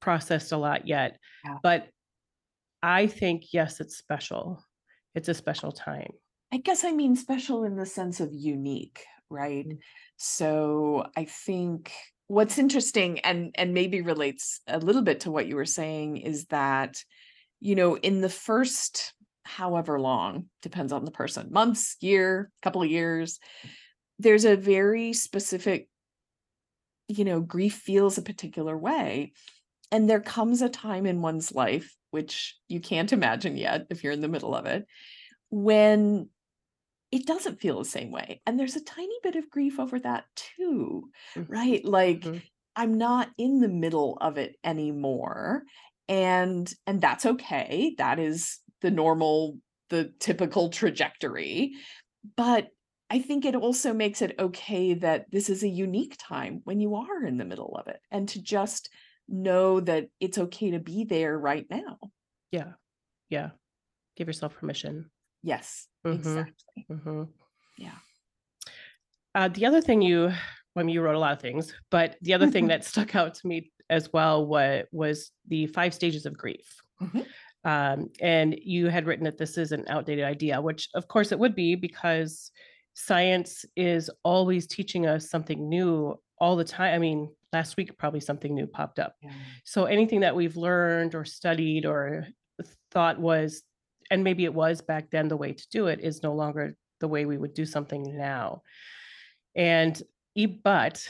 processed 0.00 0.52
a 0.52 0.56
lot 0.58 0.86
yet 0.86 1.18
yeah. 1.44 1.58
but 1.62 1.88
i 2.82 3.06
think 3.06 3.52
yes 3.52 3.80
it's 3.80 3.96
special 3.96 4.62
it's 5.14 5.28
a 5.28 5.34
special 5.34 5.72
time 5.72 6.12
I 6.54 6.58
guess 6.58 6.84
I 6.84 6.92
mean 6.92 7.16
special 7.16 7.64
in 7.64 7.74
the 7.74 7.84
sense 7.84 8.20
of 8.20 8.32
unique, 8.32 9.04
right? 9.28 9.68
Mm. 9.68 9.78
So 10.16 11.04
I 11.16 11.24
think 11.24 11.90
what's 12.28 12.58
interesting 12.58 13.18
and 13.20 13.50
and 13.56 13.74
maybe 13.74 14.02
relates 14.02 14.60
a 14.68 14.78
little 14.78 15.02
bit 15.02 15.20
to 15.20 15.32
what 15.32 15.48
you 15.48 15.56
were 15.56 15.64
saying 15.64 16.18
is 16.18 16.46
that 16.46 17.02
you 17.58 17.74
know 17.74 17.96
in 17.96 18.20
the 18.20 18.28
first 18.28 19.14
however 19.42 20.00
long 20.00 20.46
depends 20.62 20.92
on 20.92 21.04
the 21.04 21.10
person 21.10 21.48
months 21.50 21.96
year 22.00 22.50
couple 22.62 22.82
of 22.82 22.90
years 22.90 23.38
there's 24.18 24.46
a 24.46 24.56
very 24.56 25.12
specific 25.12 25.86
you 27.08 27.26
know 27.26 27.40
grief 27.40 27.74
feels 27.74 28.16
a 28.16 28.22
particular 28.22 28.74
way 28.74 29.34
and 29.92 30.08
there 30.08 30.22
comes 30.22 30.62
a 30.62 30.70
time 30.70 31.04
in 31.04 31.20
one's 31.20 31.52
life 31.52 31.94
which 32.10 32.56
you 32.68 32.80
can't 32.80 33.12
imagine 33.12 33.58
yet 33.58 33.86
if 33.90 34.02
you're 34.02 34.14
in 34.14 34.22
the 34.22 34.28
middle 34.28 34.54
of 34.54 34.64
it 34.64 34.86
when 35.50 36.30
it 37.14 37.26
doesn't 37.26 37.60
feel 37.60 37.78
the 37.78 37.84
same 37.84 38.10
way. 38.10 38.42
And 38.46 38.58
there's 38.58 38.76
a 38.76 38.84
tiny 38.84 39.16
bit 39.22 39.36
of 39.36 39.50
grief 39.50 39.78
over 39.80 39.98
that 40.00 40.26
too, 40.36 41.10
Mm. 41.36 41.48
right? 41.48 41.84
Like 41.84 42.24
Mhm. 42.24 42.42
I'm 42.76 42.98
not 42.98 43.30
in 43.38 43.60
the 43.60 43.68
middle 43.68 44.18
of 44.20 44.38
it 44.38 44.56
anymore. 44.64 45.64
And 46.08 46.72
and 46.86 47.00
that's 47.00 47.26
okay. 47.26 47.94
That 47.98 48.18
is 48.18 48.58
the 48.82 48.90
normal, 48.90 49.58
the 49.90 50.12
typical 50.20 50.70
trajectory. 50.70 51.72
But 52.36 52.68
I 53.10 53.18
think 53.20 53.44
it 53.44 53.54
also 53.54 53.92
makes 53.94 54.22
it 54.22 54.38
okay 54.38 54.94
that 54.94 55.26
this 55.30 55.48
is 55.50 55.62
a 55.62 55.68
unique 55.68 56.16
time 56.18 56.60
when 56.64 56.80
you 56.80 56.94
are 56.96 57.24
in 57.24 57.38
the 57.38 57.44
middle 57.44 57.76
of 57.76 57.86
it 57.88 58.00
and 58.10 58.28
to 58.30 58.42
just 58.42 58.90
know 59.28 59.80
that 59.80 60.08
it's 60.20 60.38
okay 60.38 60.70
to 60.72 60.78
be 60.78 61.04
there 61.04 61.38
right 61.38 61.66
now. 61.70 61.98
yeah 62.50 62.72
yeah 63.28 63.50
give 64.16 64.28
yourself 64.28 64.56
permission 64.56 65.10
Yes, 65.44 65.88
Mhm. 66.04 66.14
exactly. 66.14 66.86
Mhm. 66.90 67.28
Yeah. 67.76 67.98
Uh, 69.34 69.48
the 69.48 69.66
other 69.66 69.80
thing 69.80 70.00
you, 70.02 70.32
I 70.76 70.82
mean, 70.82 70.88
you 70.94 71.02
wrote 71.02 71.16
a 71.16 71.18
lot 71.18 71.32
of 71.32 71.40
things, 71.40 71.72
but 71.90 72.16
the 72.22 72.34
other 72.34 72.50
thing 72.50 72.66
that 72.68 72.84
stuck 72.84 73.14
out 73.14 73.34
to 73.34 73.46
me 73.46 73.70
as 73.90 74.12
well 74.12 74.46
was, 74.46 74.84
was 74.92 75.30
the 75.48 75.66
five 75.68 75.92
stages 75.92 76.24
of 76.26 76.36
grief. 76.36 76.80
Mhm. 77.00 77.26
Um, 77.64 78.10
and 78.20 78.54
you 78.62 78.88
had 78.88 79.06
written 79.06 79.24
that 79.24 79.38
this 79.38 79.56
is 79.58 79.72
an 79.72 79.84
outdated 79.88 80.24
idea, 80.24 80.60
which 80.60 80.88
of 80.94 81.08
course 81.08 81.32
it 81.32 81.38
would 81.38 81.54
be 81.54 81.74
because 81.74 82.50
science 82.94 83.64
is 83.76 84.10
always 84.22 84.66
teaching 84.66 85.06
us 85.06 85.28
something 85.28 85.68
new 85.68 86.14
all 86.38 86.56
the 86.56 86.64
time. 86.64 86.94
I 86.94 86.98
mean, 86.98 87.34
last 87.52 87.76
week 87.76 87.96
probably 87.98 88.20
something 88.20 88.54
new 88.54 88.66
popped 88.66 88.98
up. 88.98 89.16
Yeah. 89.22 89.32
So 89.64 89.84
anything 89.84 90.20
that 90.20 90.34
we've 90.36 90.56
learned 90.56 91.14
or 91.14 91.24
studied 91.24 91.86
or 91.86 92.26
thought 92.90 93.18
was, 93.18 93.62
and 94.10 94.24
maybe 94.24 94.44
it 94.44 94.54
was 94.54 94.80
back 94.80 95.10
then 95.10 95.28
the 95.28 95.36
way 95.36 95.52
to 95.52 95.68
do 95.70 95.86
it, 95.86 96.00
is 96.00 96.22
no 96.22 96.34
longer 96.34 96.76
the 97.00 97.08
way 97.08 97.26
we 97.26 97.38
would 97.38 97.54
do 97.54 97.66
something 97.66 98.16
now. 98.16 98.62
And 99.54 100.00
but 100.62 101.06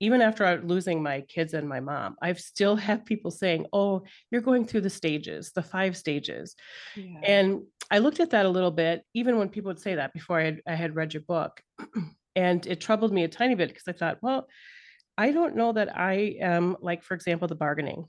even 0.00 0.20
after 0.20 0.60
losing 0.62 1.00
my 1.00 1.20
kids 1.20 1.54
and 1.54 1.68
my 1.68 1.78
mom, 1.78 2.16
I've 2.20 2.40
still 2.40 2.76
have 2.88 3.04
people 3.04 3.30
saying, 3.30 3.66
"Oh, 3.72 4.02
you're 4.30 4.40
going 4.40 4.66
through 4.66 4.82
the 4.82 4.90
stages, 4.90 5.52
the 5.52 5.62
five 5.62 5.96
stages." 5.96 6.56
Yeah. 6.96 7.20
And 7.22 7.62
I 7.90 7.98
looked 7.98 8.20
at 8.20 8.30
that 8.30 8.46
a 8.46 8.50
little 8.50 8.70
bit, 8.70 9.04
even 9.14 9.38
when 9.38 9.48
people 9.48 9.68
would 9.68 9.80
say 9.80 9.94
that 9.96 10.12
before 10.12 10.40
I 10.40 10.44
had, 10.44 10.62
I 10.66 10.74
had 10.74 10.96
read 10.96 11.14
your 11.14 11.22
book. 11.22 11.60
and 12.36 12.66
it 12.66 12.80
troubled 12.80 13.12
me 13.12 13.24
a 13.24 13.28
tiny 13.28 13.54
bit 13.54 13.68
because 13.68 13.86
I 13.86 13.92
thought, 13.92 14.18
well, 14.22 14.48
I 15.18 15.30
don't 15.30 15.56
know 15.56 15.72
that 15.72 15.96
I 15.96 16.36
am 16.40 16.76
like, 16.80 17.02
for 17.02 17.14
example, 17.14 17.48
the 17.48 17.54
bargaining. 17.54 18.06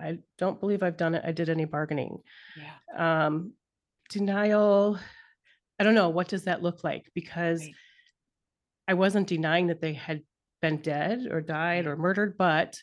I 0.00 0.18
don't 0.38 0.60
believe 0.60 0.82
I've 0.82 0.96
done 0.96 1.14
it. 1.14 1.22
I 1.26 1.32
did 1.32 1.48
any 1.48 1.64
bargaining. 1.64 2.18
yeah. 2.56 3.26
Um, 3.26 3.52
denial. 4.10 4.98
I 5.78 5.84
don't 5.84 5.94
know. 5.94 6.08
What 6.10 6.28
does 6.28 6.44
that 6.44 6.62
look 6.62 6.84
like? 6.84 7.10
Because 7.14 7.60
Right. 7.62 7.74
I 8.88 8.94
wasn't 8.94 9.26
denying 9.26 9.66
that 9.68 9.80
they 9.80 9.94
had 9.94 10.22
been 10.62 10.78
dead 10.78 11.26
or 11.30 11.40
died 11.40 11.86
or 11.86 11.96
murdered, 11.96 12.36
but 12.38 12.76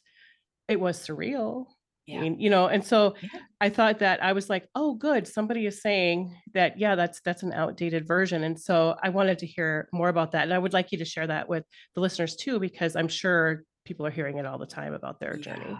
it 0.67 0.79
was 0.79 0.99
surreal. 0.99 1.67
I 1.69 1.71
Yeah. 2.05 2.21
mean, 2.21 2.39
you 2.39 2.49
know, 2.49 2.67
and 2.67 2.85
so 2.85 3.15
Yeah. 3.21 3.29
I 3.61 3.69
thought 3.69 3.99
that 3.99 4.21
I 4.21 4.33
was 4.33 4.49
like, 4.49 4.67
oh, 4.75 4.95
good. 4.95 5.25
Somebody 5.27 5.65
is 5.65 5.81
saying 5.81 6.37
that, 6.53 6.77
yeah, 6.77 6.95
that's 6.95 7.21
that's 7.21 7.43
an 7.43 7.53
outdated 7.53 8.05
version. 8.05 8.43
And 8.43 8.59
so 8.59 8.97
I 9.01 9.09
wanted 9.09 9.39
to 9.39 9.45
hear 9.47 9.87
more 9.93 10.09
about 10.09 10.31
that. 10.31 10.43
And 10.43 10.53
I 10.53 10.59
would 10.59 10.73
like 10.73 10.91
you 10.91 10.97
to 10.97 11.05
share 11.05 11.27
that 11.27 11.47
with 11.47 11.63
the 11.95 12.01
listeners 12.01 12.35
too, 12.35 12.59
because 12.59 12.95
I'm 12.97 13.07
sure 13.07 13.63
people 13.85 14.05
are 14.05 14.11
hearing 14.11 14.37
it 14.37 14.45
all 14.45 14.57
the 14.57 14.65
time 14.67 14.93
about 14.93 15.19
their 15.21 15.37
journey. 15.37 15.77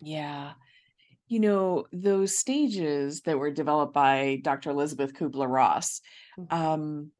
Yeah. 0.00 0.52
You 1.28 1.40
know, 1.40 1.86
those 1.92 2.36
stages 2.36 3.22
that 3.22 3.38
were 3.38 3.50
developed 3.50 3.94
by 3.94 4.40
Dr. 4.42 4.70
Elisabeth 4.70 5.14
Kubler 5.14 5.48
Ross, 5.48 6.00
Mhm. 6.38 6.52
um, 6.52 7.10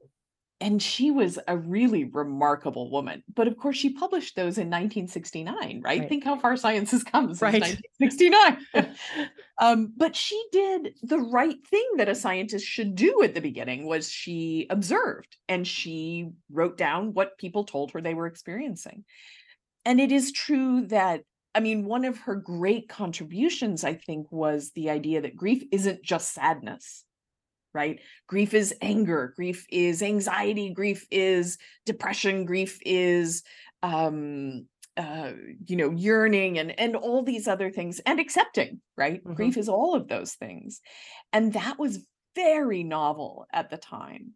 and 0.60 0.80
she 0.80 1.10
was 1.10 1.38
a 1.48 1.56
really 1.56 2.04
remarkable 2.04 2.90
woman. 2.90 3.22
But 3.34 3.48
of 3.48 3.56
course, 3.56 3.76
she 3.76 3.90
published 3.90 4.36
those 4.36 4.56
in 4.56 4.70
1969, 4.70 5.82
right? 5.82 6.00
Right. 6.00 6.08
Think 6.08 6.24
how 6.24 6.38
far 6.38 6.56
science 6.56 6.90
has 6.92 7.02
come 7.02 7.28
since 7.34 7.42
Right. 7.42 7.78
1969. 8.00 8.58
um, 9.60 9.92
but 9.96 10.14
she 10.16 10.42
did 10.52 10.94
the 11.02 11.18
right 11.18 11.56
thing 11.66 11.86
that 11.96 12.08
a 12.08 12.14
scientist 12.14 12.66
should 12.66 12.94
do 12.94 13.22
at 13.22 13.34
the 13.34 13.40
beginning 13.40 13.86
was 13.86 14.10
she 14.10 14.66
observed 14.70 15.36
and 15.48 15.66
she 15.66 16.30
wrote 16.50 16.78
down 16.78 17.14
what 17.14 17.38
people 17.38 17.64
told 17.64 17.92
her 17.92 18.00
they 18.00 18.14
were 18.14 18.26
experiencing 18.26 19.04
and 19.84 20.00
it 20.00 20.10
is 20.12 20.32
true 20.32 20.86
that 20.86 21.22
i 21.54 21.60
mean 21.60 21.84
one 21.84 22.04
of 22.04 22.18
her 22.18 22.34
great 22.36 22.88
contributions 22.88 23.84
i 23.84 23.94
think 23.94 24.26
was 24.30 24.70
the 24.74 24.90
idea 24.90 25.20
that 25.20 25.36
grief 25.36 25.62
isn't 25.72 26.02
just 26.02 26.32
sadness 26.34 27.04
right? 27.74 27.98
Grief 28.28 28.54
is 28.54 28.72
anger 28.80 29.32
grief 29.34 29.66
is 29.68 30.00
anxiety 30.00 30.70
grief 30.72 31.06
is 31.10 31.58
depression 31.84 32.44
grief 32.44 32.78
is 32.86 33.42
um 33.82 34.68
uh 34.96 35.32
you 35.66 35.74
know 35.74 35.90
yearning 35.90 36.56
and 36.56 36.78
and 36.78 36.94
all 36.94 37.24
these 37.24 37.48
other 37.48 37.70
things 37.72 38.00
and 38.06 38.20
accepting 38.20 38.80
right? 38.96 39.24
Mhm. 39.24 39.34
grief 39.34 39.56
is 39.56 39.68
all 39.68 39.94
of 39.96 40.06
those 40.06 40.34
things. 40.34 40.80
And 41.32 41.52
that 41.54 41.78
was 41.80 42.06
very 42.36 42.84
novel 42.84 43.46
at 43.52 43.70
the 43.70 43.76
time. 43.76 44.34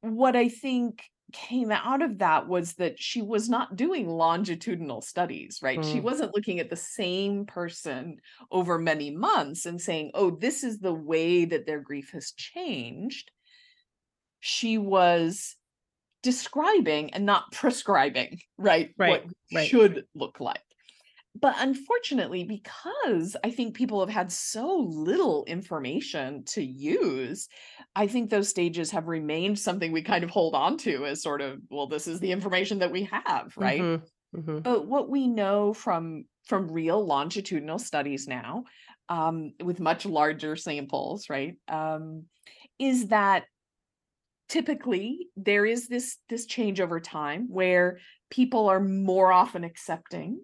What 0.00 0.34
i 0.34 0.48
think 0.48 1.04
came 1.32 1.70
out 1.70 2.02
of 2.02 2.18
that 2.18 2.48
was 2.48 2.74
that 2.74 2.98
she 2.98 3.22
was 3.22 3.48
not 3.48 3.76
doing 3.76 4.08
longitudinal 4.08 5.00
studies 5.02 5.60
right 5.62 5.84
she 5.84 5.98
Mm. 5.98 6.02
wasn't 6.02 6.34
looking 6.34 6.60
at 6.60 6.70
the 6.70 6.76
same 6.76 7.46
person 7.46 8.16
over 8.50 8.78
many 8.78 9.10
months 9.10 9.66
and 9.66 9.80
saying 9.80 10.10
oh 10.14 10.30
this 10.30 10.62
is 10.64 10.78
the 10.80 10.94
way 10.94 11.44
that 11.44 11.66
their 11.66 11.80
grief 11.80 12.10
has 12.12 12.32
changed 12.32 13.30
she 14.40 14.78
was 14.78 15.56
describing 16.22 17.12
and 17.14 17.24
not 17.26 17.50
prescribing 17.52 18.40
right, 18.58 18.94
Right, 18.98 19.22
what 19.24 19.24
right. 19.54 19.68
should 19.68 20.06
look 20.14 20.40
like 20.40 20.62
but 21.38 21.54
unfortunately 21.58 22.44
because 22.44 23.36
i 23.44 23.50
think 23.50 23.74
people 23.76 24.00
have 24.00 24.08
had 24.14 24.32
so 24.32 24.78
little 24.90 25.44
information 25.46 26.44
to 26.44 26.62
use 26.62 27.48
i 27.94 28.06
think 28.06 28.30
those 28.30 28.48
stages 28.48 28.90
have 28.90 29.06
remained 29.06 29.58
something 29.58 29.92
we 29.92 30.02
kind 30.02 30.24
of 30.24 30.30
hold 30.30 30.54
on 30.54 30.76
to 30.76 31.06
as 31.06 31.22
sort 31.22 31.40
of 31.40 31.60
well 31.70 31.86
this 31.86 32.06
is 32.06 32.20
the 32.20 32.32
information 32.32 32.78
that 32.80 32.90
we 32.90 33.04
have 33.04 33.52
right 33.56 33.80
Mhm, 33.80 34.02
mhm. 34.34 34.62
but 34.62 34.86
what 34.86 35.08
we 35.08 35.26
know 35.26 35.72
from 35.72 36.24
from 36.46 36.70
real 36.70 37.04
longitudinal 37.04 37.78
studies 37.78 38.26
now 38.28 38.64
um, 39.08 39.52
with 39.62 39.80
much 39.80 40.06
larger 40.06 40.56
samples 40.56 41.28
right 41.30 41.56
um, 41.68 42.26
is 42.78 43.08
that 43.08 43.44
typically 44.48 45.28
there 45.36 45.64
is 45.64 45.88
this 45.88 46.18
this 46.28 46.46
change 46.46 46.80
over 46.80 46.98
time 47.00 47.46
where 47.48 47.98
people 48.30 48.68
are 48.68 48.80
more 48.80 49.32
often 49.32 49.64
accepting 49.64 50.40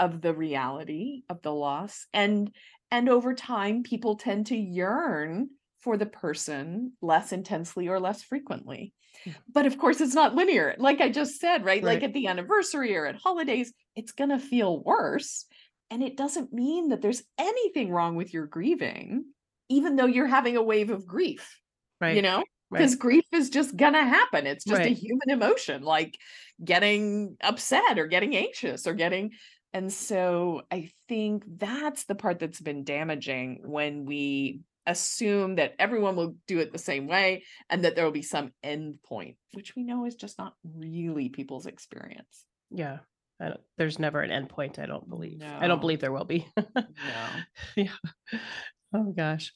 of 0.00 0.20
the 0.22 0.34
reality 0.34 1.22
of 1.28 1.42
the 1.42 1.52
loss 1.54 2.06
and 2.14 2.50
and 2.90 3.08
over 3.08 3.34
time 3.34 3.84
people 3.84 4.16
tend 4.16 4.46
to 4.46 4.56
yearn 4.56 5.50
for 5.80 5.96
the 5.96 6.06
person 6.06 6.92
less 7.02 7.32
intensely 7.32 7.88
or 7.88 8.00
less 8.00 8.22
frequently 8.22 8.94
Mhm. 9.26 9.34
but 9.52 9.66
of 9.66 9.76
course 9.78 10.00
it's 10.00 10.14
not 10.14 10.34
linear 10.36 10.74
like 10.78 11.00
i 11.00 11.08
just 11.10 11.40
said 11.40 11.64
right, 11.64 11.82
like 11.84 12.02
at 12.02 12.12
the 12.14 12.26
anniversary 12.28 12.96
or 12.96 13.06
at 13.06 13.16
holidays 13.16 13.72
it's 13.96 14.12
going 14.12 14.30
to 14.30 14.38
feel 14.38 14.82
worse 14.82 15.46
and 15.90 16.02
it 16.02 16.16
doesn't 16.16 16.52
mean 16.52 16.90
that 16.90 17.02
there's 17.02 17.22
anything 17.38 17.90
wrong 17.90 18.16
with 18.16 18.32
your 18.32 18.46
grieving 18.46 19.24
even 19.68 19.96
though 19.96 20.06
you're 20.06 20.26
having 20.26 20.56
a 20.56 20.62
wave 20.62 20.90
of 20.90 21.06
grief 21.06 21.60
Right. 22.00 22.16
you 22.16 22.22
know 22.22 22.38
right. 22.70 22.78
because 22.78 22.94
grief 22.96 23.24
is 23.32 23.50
just 23.50 23.76
gonna 23.76 24.04
happen 24.04 24.46
it's 24.46 24.64
just 24.64 24.80
a 24.82 24.88
human 24.94 25.28
emotion 25.28 25.82
like 25.82 26.16
getting 26.64 27.36
upset 27.42 27.98
or 27.98 28.06
getting 28.06 28.36
anxious 28.36 28.86
or 28.86 28.94
getting 28.94 29.32
and 29.72 29.92
so 29.92 30.62
i 30.70 30.90
think 31.08 31.44
that's 31.58 32.04
the 32.04 32.14
part 32.14 32.38
that's 32.38 32.60
been 32.60 32.84
damaging 32.84 33.60
when 33.64 34.04
we 34.04 34.60
assume 34.86 35.56
that 35.56 35.74
everyone 35.78 36.16
will 36.16 36.34
do 36.46 36.58
it 36.58 36.72
the 36.72 36.78
same 36.78 37.06
way 37.06 37.44
and 37.68 37.84
that 37.84 37.94
there 37.94 38.04
will 38.04 38.12
be 38.12 38.22
some 38.22 38.50
end 38.62 38.94
point 39.06 39.36
which 39.52 39.76
we 39.76 39.84
know 39.84 40.06
is 40.06 40.14
just 40.16 40.38
not 40.38 40.54
really 40.76 41.28
people's 41.28 41.66
experience 41.66 42.44
Yeah. 42.70 42.98
I 43.42 43.48
don't, 43.48 43.60
there's 43.78 43.98
never 43.98 44.20
an 44.20 44.30
end 44.30 44.50
point, 44.50 44.78
I 44.78 44.84
don't 44.84 45.08
believe. 45.08 45.38
No. 45.38 45.56
I 45.58 45.66
don't 45.66 45.80
believe 45.80 46.00
there 46.00 46.12
will 46.12 46.26
be. 46.26 46.46
no 46.58 46.84
yeah. 47.74 47.88
Oh 48.94 49.04
gosh. 49.16 49.54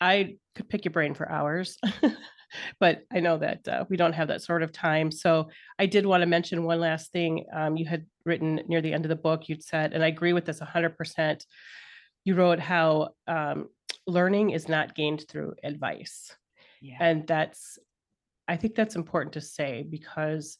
I 0.00 0.36
could 0.56 0.68
pick 0.68 0.84
your 0.84 0.90
brain 0.90 1.14
for 1.14 1.30
hours, 1.30 1.78
but 2.80 3.02
I 3.12 3.20
know 3.20 3.38
that 3.38 3.66
uh, 3.68 3.84
we 3.88 3.96
don't 3.96 4.12
have 4.12 4.28
that 4.28 4.42
sort 4.42 4.62
of 4.62 4.72
time. 4.72 5.10
So 5.10 5.48
I 5.78 5.86
did 5.86 6.06
want 6.06 6.22
to 6.22 6.26
mention 6.26 6.64
one 6.64 6.80
last 6.80 7.12
thing. 7.12 7.44
Um, 7.52 7.76
you 7.76 7.86
had 7.86 8.06
written 8.24 8.60
near 8.68 8.80
the 8.80 8.92
end 8.92 9.04
of 9.04 9.08
the 9.08 9.16
book, 9.16 9.48
you'd 9.48 9.62
said, 9.62 9.92
and 9.92 10.02
I 10.02 10.08
agree 10.08 10.32
with 10.32 10.44
this 10.44 10.60
100%. 10.60 11.44
You 12.24 12.34
wrote 12.34 12.60
how 12.60 13.10
um, 13.26 13.68
learning 14.06 14.50
is 14.50 14.68
not 14.68 14.94
gained 14.94 15.26
through 15.28 15.54
advice. 15.62 16.34
yeah 16.80 16.96
And 17.00 17.26
that's, 17.26 17.78
I 18.48 18.56
think 18.56 18.74
that's 18.74 18.96
important 18.96 19.34
to 19.34 19.40
say 19.40 19.86
because 19.88 20.58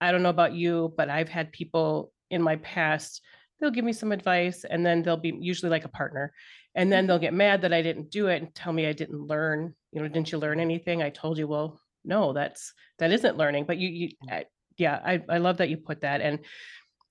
I 0.00 0.12
don't 0.12 0.22
know 0.22 0.28
about 0.28 0.54
you, 0.54 0.94
but 0.96 1.08
I've 1.08 1.28
had 1.28 1.52
people 1.52 2.12
in 2.30 2.42
my 2.42 2.56
past, 2.56 3.22
they'll 3.58 3.70
give 3.70 3.84
me 3.84 3.92
some 3.92 4.12
advice 4.12 4.64
and 4.64 4.84
then 4.84 5.02
they'll 5.02 5.16
be 5.16 5.36
usually 5.40 5.70
like 5.70 5.84
a 5.84 5.88
partner. 5.88 6.32
And 6.78 6.92
then 6.92 7.08
they'll 7.08 7.18
get 7.18 7.34
mad 7.34 7.62
that 7.62 7.72
I 7.72 7.82
didn't 7.82 8.12
do 8.12 8.28
it 8.28 8.40
and 8.40 8.54
tell 8.54 8.72
me 8.72 8.86
I 8.86 8.92
didn't 8.92 9.26
learn. 9.26 9.74
You 9.90 10.00
know, 10.00 10.06
didn't 10.06 10.30
you 10.30 10.38
learn 10.38 10.60
anything? 10.60 11.02
I 11.02 11.10
told 11.10 11.36
you, 11.36 11.48
well, 11.48 11.80
no, 12.04 12.32
that's 12.32 12.72
that 13.00 13.10
isn't 13.10 13.36
learning. 13.36 13.64
But 13.64 13.78
you, 13.78 13.88
you 13.88 14.08
I, 14.30 14.44
yeah, 14.76 15.00
I, 15.04 15.20
I 15.28 15.38
love 15.38 15.56
that 15.56 15.70
you 15.70 15.76
put 15.76 16.02
that. 16.02 16.20
And 16.20 16.38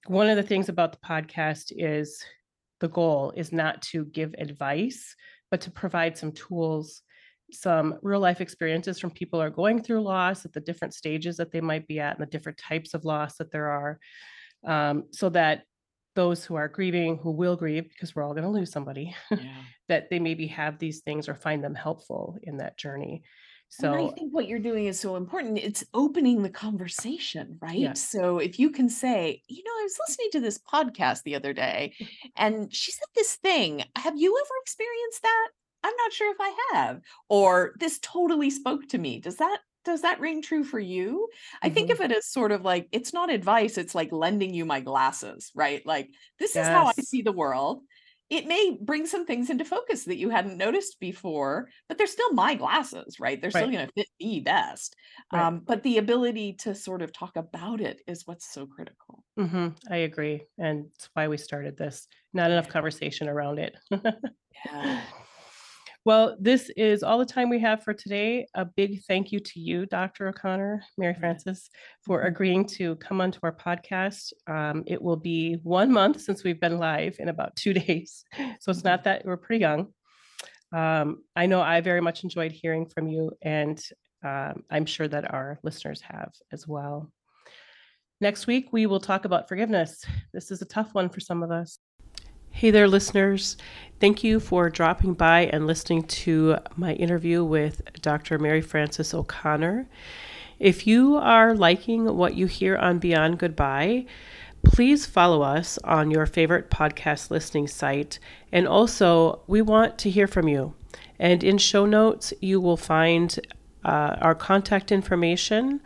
one 0.06 0.30
of 0.30 0.38
the 0.38 0.44
things 0.44 0.70
about 0.70 0.94
the 0.94 1.06
podcast 1.06 1.74
is 1.76 2.24
the 2.80 2.88
goal 2.88 3.34
is 3.36 3.52
not 3.52 3.82
to 3.92 4.06
give 4.06 4.34
advice, 4.38 5.14
but 5.52 5.60
to 5.62 5.72
provide 5.72 6.18
some 6.18 6.32
tools 6.32 7.02
some 7.52 7.98
real 8.02 8.20
life 8.20 8.42
experiences 8.42 9.00
from 9.00 9.10
people 9.10 9.40
who 9.40 9.46
are 9.46 9.50
going 9.50 9.82
through 9.82 10.02
loss 10.02 10.44
at 10.44 10.52
the 10.52 10.60
different 10.60 10.94
stages 10.94 11.38
that 11.38 11.50
they 11.50 11.62
might 11.62 11.88
be 11.88 11.98
at 11.98 12.18
and 12.18 12.22
the 12.22 12.30
different 12.30 12.58
types 12.58 12.94
of 12.94 13.06
loss 13.06 13.38
that 13.38 13.52
there 13.52 13.70
are 13.70 14.00
um, 14.66 15.06
so 15.12 15.30
that 15.30 15.64
those 16.18 16.44
who 16.44 16.56
are 16.56 16.68
grieving, 16.68 17.18
who 17.20 17.32
will 17.32 17.56
grieve, 17.56 17.88
because 17.90 18.14
we're 18.16 18.24
all 18.24 18.34
going 18.34 18.44
to 18.44 18.50
lose 18.60 18.72
somebody, 18.72 19.16
Yeah. 19.32 19.64
that 19.88 20.10
they 20.10 20.20
maybe 20.20 20.48
have 20.48 20.80
these 20.80 21.00
things 21.02 21.30
or 21.30 21.36
find 21.36 21.64
them 21.64 21.76
helpful 21.76 22.38
in 22.44 22.58
that 22.58 22.78
journey. 22.78 23.24
And 23.80 23.96
I 23.96 24.08
So, 24.08 24.12
think 24.18 24.34
what 24.34 24.48
you're 24.48 24.60
doing 24.60 24.86
is 24.88 25.00
so 25.00 25.16
important. 25.18 25.58
It's 25.60 25.84
opening 25.94 26.42
the 26.44 26.50
conversation, 26.50 27.58
right? 27.62 27.98
So 27.98 28.40
if 28.40 28.60
you 28.60 28.70
can 28.72 28.90
say, 28.90 29.42
you 29.48 29.64
know, 29.64 29.72
I 29.72 29.84
was 29.84 29.98
listening 30.08 30.30
to 30.34 30.40
this 30.42 30.60
podcast 30.74 31.24
the 31.24 31.36
other 31.36 31.54
day 31.54 31.94
and 32.36 32.74
she 32.74 32.92
said 32.92 33.08
this 33.16 33.36
thing. 33.36 33.84
Have 33.96 34.18
you 34.18 34.38
ever 34.44 34.56
experienced 34.62 35.22
that? 35.22 35.50
I'm 35.84 35.96
not 36.04 36.14
sure 36.14 36.32
if 36.32 36.38
I 36.40 36.52
have. 36.74 37.02
Or 37.30 37.74
this 37.80 38.00
totally 38.02 38.50
spoke 38.50 38.88
to 38.90 38.98
me. 38.98 39.20
Does 39.20 39.38
that 39.38 39.60
does 39.88 40.04
that 40.04 40.20
ring 40.20 40.42
true 40.44 40.64
for 40.64 40.80
you? 40.80 41.30
I 41.64 41.70
think 41.70 41.90
hmm 41.90 41.96
of 41.96 42.02
it 42.02 42.12
as 42.12 42.28
sort 42.32 42.52
of 42.52 42.64
like 42.64 42.88
it's 42.92 43.14
not 43.14 43.32
advice, 43.32 43.78
it's 43.78 43.96
like 43.96 44.12
lending 44.12 44.54
you 44.54 44.66
my 44.66 44.82
glasses, 44.82 45.52
right? 45.56 45.86
Like 45.86 46.10
this 46.40 46.58
is 46.58 46.70
how 46.70 46.86
I 46.88 46.94
see 47.02 47.24
the 47.24 47.32
world. 47.34 47.84
It 48.30 48.46
may 48.46 48.78
bring 48.82 49.06
some 49.08 49.26
things 49.26 49.50
into 49.50 49.64
focus 49.66 50.04
that 50.06 50.18
you 50.18 50.30
hadn't 50.30 50.58
noticed 50.58 51.00
before, 51.00 51.70
but 51.88 51.98
they're 51.98 52.08
still 52.08 52.34
my 52.34 52.56
glasses, 52.56 53.20
right? 53.22 53.42
They're 53.42 53.52
still 53.52 53.72
going 53.72 53.88
to 53.88 53.94
fit 53.96 54.08
me 54.20 54.42
best. 54.42 54.96
right. 55.32 55.50
Um, 55.50 55.62
but 55.62 55.84
the 55.84 55.98
ability 55.98 56.54
to 56.56 56.76
sort 56.76 57.02
of 57.02 57.14
talk 57.14 57.38
about 57.38 57.80
it 57.82 58.02
is 58.08 58.28
what's 58.28 58.46
so 58.52 58.68
critical. 58.68 59.24
hmm 59.38 59.68
I 59.90 59.98
agree. 59.98 60.46
And 60.58 60.88
it's 60.96 61.10
why 61.14 61.28
we 61.28 61.38
started 61.38 61.78
this. 61.78 62.08
Not 62.34 62.52
enough 62.52 62.68
conversation 62.70 63.30
around 63.30 63.60
it. 63.60 63.76
Yeah. 64.54 65.08
Well, 66.08 66.38
this 66.40 66.72
is 66.78 67.04
all 67.04 67.18
the 67.18 67.26
time 67.26 67.50
we 67.50 67.60
have 67.60 67.84
for 67.84 67.94
today. 67.94 68.48
A 68.54 68.64
big 68.64 69.04
thank 69.10 69.34
you 69.34 69.42
to 69.42 69.60
you, 69.60 69.86
Dr. 69.86 70.30
O'Connor, 70.30 70.82
Mary 70.98 71.12
Yeah. 71.12 71.20
Frances, 71.20 71.70
for 72.06 72.24
Mhm. 72.24 72.28
agreeing 72.28 72.66
to 72.78 72.96
come 72.96 73.20
onto 73.20 73.42
our 73.44 73.52
podcast. 73.52 74.32
Um, 74.48 74.86
it 74.88 75.02
will 75.02 75.18
be 75.18 75.56
one 75.64 75.92
month 75.92 76.22
since 76.22 76.46
we've 76.46 76.62
been 76.62 76.78
live 76.78 77.18
in 77.20 77.28
about 77.28 77.58
two 77.58 77.74
days. 77.90 78.24
So 78.62 78.72
it's 78.72 78.86
not 78.86 79.04
that 79.04 79.26
we're 79.26 79.36
pretty 79.36 79.60
young. 79.60 79.94
Um, 80.72 81.26
I 81.36 81.46
know 81.46 81.60
I 81.60 81.82
very 81.82 82.00
much 82.00 82.24
enjoyed 82.24 82.54
hearing 82.54 82.86
from 82.88 83.10
you, 83.10 83.34
and 83.42 83.78
um, 84.24 84.64
I'm 84.70 84.86
sure 84.86 85.10
that 85.10 85.34
our 85.34 85.60
listeners 85.62 86.00
have 86.04 86.32
as 86.54 86.66
well. 86.66 87.12
Next 88.22 88.48
week, 88.48 88.72
we 88.72 88.86
will 88.86 89.02
talk 89.02 89.26
about 89.26 89.50
forgiveness. 89.50 90.06
This 90.32 90.52
is 90.52 90.62
a 90.62 90.66
tough 90.66 90.94
one 90.94 91.10
for 91.10 91.20
some 91.20 91.44
of 91.44 91.52
us. 91.52 91.80
Hey 92.58 92.72
there, 92.72 92.88
listeners. 92.88 93.56
Thank 94.00 94.24
you 94.24 94.40
for 94.40 94.68
dropping 94.72 95.14
by 95.14 95.42
and 95.42 95.68
listening 95.68 96.02
to 96.26 96.58
my 96.76 96.94
interview 96.94 97.44
with 97.44 97.84
Dr. 98.02 98.40
Mary 98.40 98.62
Frances 98.62 99.14
O'Connor. 99.14 99.88
If 100.58 100.88
you 100.88 101.18
are 101.18 101.54
liking 101.54 102.18
what 102.18 102.34
you 102.34 102.48
hear 102.48 102.76
on 102.76 102.98
Beyond 102.98 103.38
Goodbye, 103.38 104.08
please 104.64 105.06
follow 105.06 105.44
us 105.44 105.78
on 105.84 106.10
your 106.10 106.26
favorite 106.26 106.72
podcast 106.72 107.30
listening 107.30 107.68
site. 107.68 108.18
And 108.52 108.68
also, 108.68 109.44
we 109.46 109.62
want 109.62 110.00
to 110.00 110.10
hear 110.10 110.26
from 110.26 110.48
you. 110.48 110.74
And 111.20 111.44
in 111.44 111.60
show 111.60 111.86
notes, 111.86 112.34
you 112.42 112.60
will 112.60 112.76
find 112.76 113.40
uh, 113.86 114.16
our 114.20 114.34
contact 114.34 114.92
information. 114.92 115.80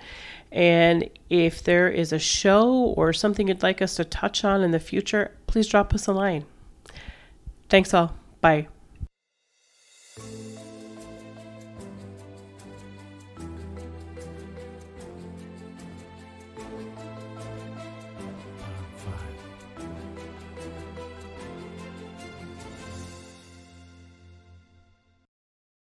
And 0.53 1.09
if 1.29 1.61
there 1.61 1.89
is 1.89 2.13
a 2.13 2.19
show 2.19 2.71
or 2.71 3.11
something 3.11 3.49
you'd 3.49 3.61
like 3.61 3.81
us 3.81 3.95
to 3.95 4.05
touch 4.05 4.45
on 4.45 4.61
in 4.63 4.71
the 4.71 4.79
future, 4.79 5.35
please 5.47 5.67
drop 5.67 5.93
us 5.93 6.07
a 6.07 6.13
line. 6.13 6.45
Thanks 7.71 7.93
all. 7.93 8.13
Bye. 8.41 8.67